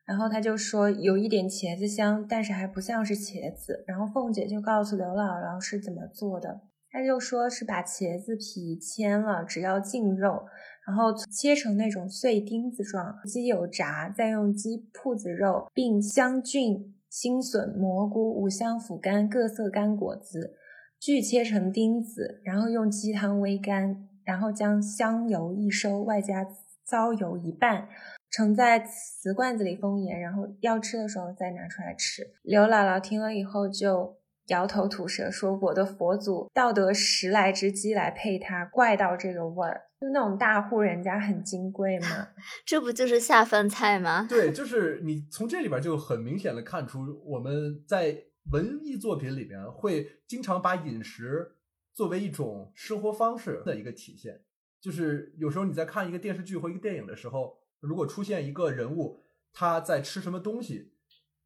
[0.10, 3.84] 然后他就说有一点茄子香，但是还不像是茄子。
[3.86, 10.48] 然后凤姐就告诉刘姥姥是怎么做的，他就说是把茄子皮切了，只要净肉，
[10.88, 20.56] 然后切成那种碎钉子状，鸡油炸，再用鸡铺子肉并香菌、新笋、蘑菇、五香腐干、各色干果子，
[21.00, 26.44] 锯切成钉子，然后用鸡汤煨干，然后将香油一收，外加
[26.84, 27.88] 糟油一半。
[28.30, 32.24] 盛在瓷罐子里封严，然后要吃的时候再拿出来吃。
[32.44, 34.18] 刘姥姥听了以后就
[34.48, 42.30] 摇头吐舌说：“我的佛祖道得十来只鸡来配它，怪到这个味儿。”就那种大户人家很金贵吗？
[42.66, 44.26] 这不就是下饭菜吗？
[44.30, 48.16] 对，就是你从这里边就很明显的看出，我们在
[48.52, 51.56] 文艺作品里边会经常把饮食
[51.94, 54.42] 作为一种生活方式的一个体现。
[54.80, 57.59] 就是有时候你在看一个电视剧或一个电影的时候。
[57.80, 59.20] 如果出现一个人物，
[59.54, 60.92] 他在吃什么东西，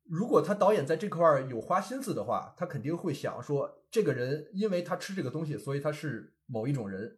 [0.06, 7.18] 如果他导演在这块儿有花心思的话，他肯定会想说，这个人因为他吃这个东西，所以他是某一种人。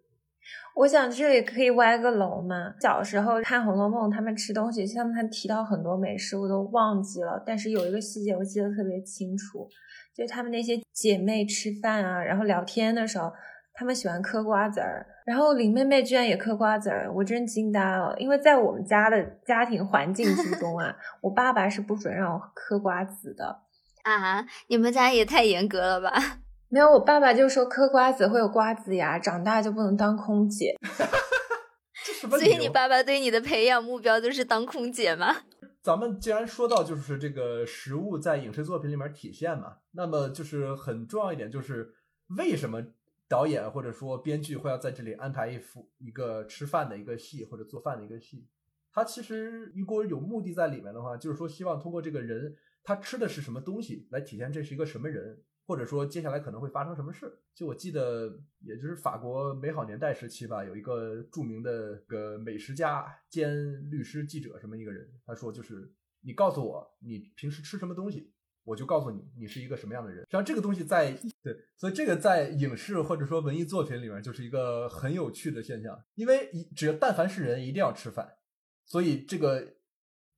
[0.76, 2.76] 我想这里可以歪个楼嘛。
[2.80, 7.42] 小时候看《红楼梦》，他们吃东西，像他提到很多美食，我都忘记了。
[7.46, 9.68] 但是有一个细节我记得特别清楚，
[10.14, 13.32] 就他们那些姐妹吃饭啊，然后聊天的时候。
[13.78, 18.16] 他们喜欢嗑瓜子儿，然后林妹妹居然也嗑瓜子儿，我真惊呆了。
[18.18, 23.62] 因为在我们家的家庭环境之中啊， 我爸爸是不准让我嗑瓜子的
[24.04, 24.46] 啊！
[24.68, 26.12] 你们家也太严格了吧？
[26.70, 30.74] 没有，我爸爸就说嗑瓜子会有瓜子牙，长大就不能当空姐。
[32.30, 35.36] 所以你爸爸对你的培养目标就是当空姐吗？
[35.82, 41.90] 咱们既然说到就是这个食物在影视作品里面体现嘛，那么就是很重要一点就是
[42.38, 42.82] 为什么？
[43.28, 48.48] 导演或者说编剧会要在这里安排一幅一个吃饭的一个戏或者做饭的一个戏，
[48.92, 57.40] 他其实如果有目的在里面的话，就是说希望通过这个人他吃的是什么东西来体现这是一个什么人，或者说接下来可能会发生什么事。
[57.56, 68.35] 就我记得，也就是法国美好年代时期吧，有一个著名的个美食家兼律师记者什么一个人，他说就是你告诉我你平时吃什么东西。
[68.66, 70.22] 我就告诉你，你是一个什么样的人。
[70.22, 71.12] 实际上，这个东西在
[71.44, 76.04] 对，所以这个在影视或者说文艺作品里面就是一个很有趣的现象。
[76.16, 78.38] 因为一只要但凡是人，一定要吃饭，
[78.86, 79.76] 所以这个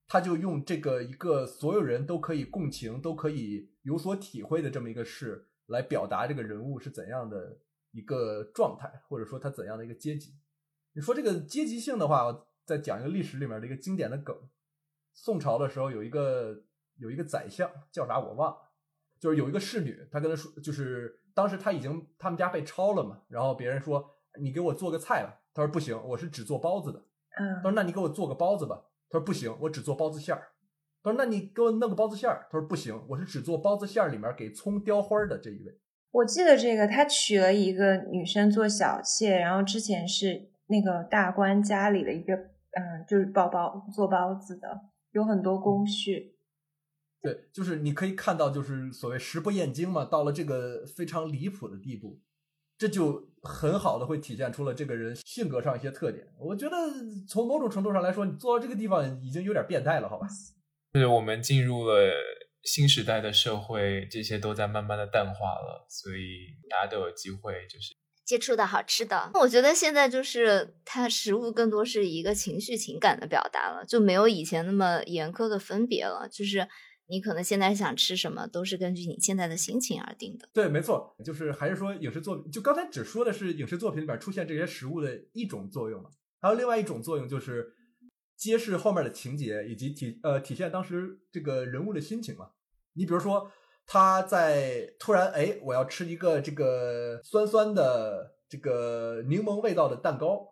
[0.07, 7.57] 他就用这个一个所有人都可以共情、都可以有所体会的这么一个事来表达这个人物是怎样的
[7.91, 10.33] 一个状态，或者说他怎样的一个阶级。
[10.91, 14.35] 你说这个阶级性的话，我再讲一个历史里面的一个经典的梗：
[15.13, 16.63] 宋朝的时候有一个。
[16.99, 18.57] 有一个宰相叫啥我忘了，
[19.19, 24.03] 就是有一个侍女，她跟他说，就是当时他已经他们家被抄了嘛，然后别人说
[24.39, 26.99] 你给我做个菜吧，他说不行，我是只做包子的。
[27.39, 30.49] 嗯，他说那你给我做个包子吧，他说不行，我只做包子馅儿。
[31.03, 35.79] 他说那你给我弄个包子馅儿，他说不行，我是只做包子馅儿里面给葱雕花的这一位。
[36.11, 44.67] 我记得这个，他娶了一个女生做小妾，然后之前是那个大官家里的一个，嗯，就是包包做包子的，
[45.11, 46.36] 有很多工序。
[47.19, 52.21] 对，就是你可以看到，就是所谓食不厌精嘛，到了这个非常离谱的地步，
[52.77, 56.27] 这就很好的会体现出了这个人性格上一些特点。
[56.39, 56.75] 我觉得
[57.27, 60.27] 从某种程度上来说，你做到这个地方已经有点变态了，好吧？
[60.93, 62.13] 是我们进入了
[62.61, 67.95] 新时代的社会，这些都在慢慢的淡化了，所以大家都有机会就是
[68.25, 69.31] 接触到好吃的。
[69.33, 76.67] 我觉得现在就是它食物更多是一个情绪情感的表达了，就没有以前那么严苛的分别了，就是。
[77.09, 80.47] 你可能现在想吃什么，都是根据你现在的心情而定的。
[80.53, 87.73] 对，没错，就是还是说影视作品，就刚才只说的是影视作品里边出现这些食物的一种作用嘛，还有另外一种作用就是
[88.35, 92.49] 揭示后面的情节以及体呃体现当时这个人物的心情嘛。
[92.93, 93.49] 你比如说
[93.85, 100.45] 他在突然哎我要吃一个这个酸酸的这个柠檬味道的蛋糕，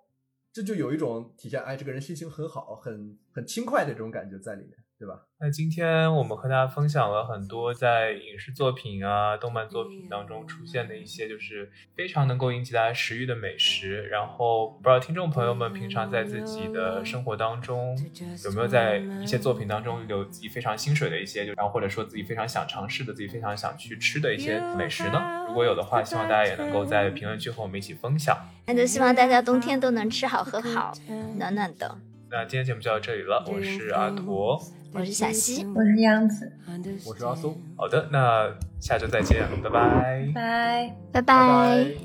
[0.54, 4.78] 这就有一种体现哎这个人心情很好，很很轻快的这种感觉在里面。
[4.98, 5.20] 对吧？
[5.40, 14.04] 那今天我们和大家分享了很多在影视作品啊、动漫作品当中出现的一些，就是非常能够引起大家食欲的美食。
[14.08, 17.98] 然后，不知道听众朋友们平常在自己的生活当中
[18.46, 25.46] 有没有在一些作品当中有自己非常心水的一些，就然后或者说自己非常想尝试的、自己非常想去吃的一些美食呢？
[25.50, 28.38] 如果有的话，希望大家也能够在评论区和我们一起分享。
[28.66, 30.94] 那就希望大家冬天都能吃好喝好，
[31.38, 31.98] 暖暖的。
[32.36, 34.62] 那今天节目就到这里了，我是阿驼。
[34.92, 36.52] 我是小溪，我是杨子，
[37.06, 37.58] 我是阿苏。
[37.78, 40.34] 好的，那下周再见，拜拜，
[41.14, 41.22] 拜拜。
[41.22, 41.96] 拜。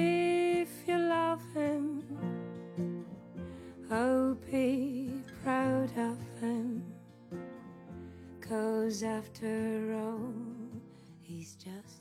[0.00, 2.02] if you love him.
[3.90, 5.10] Oh, be
[5.42, 6.84] proud of him.
[8.40, 10.32] Cause after all,
[11.22, 11.99] he's just.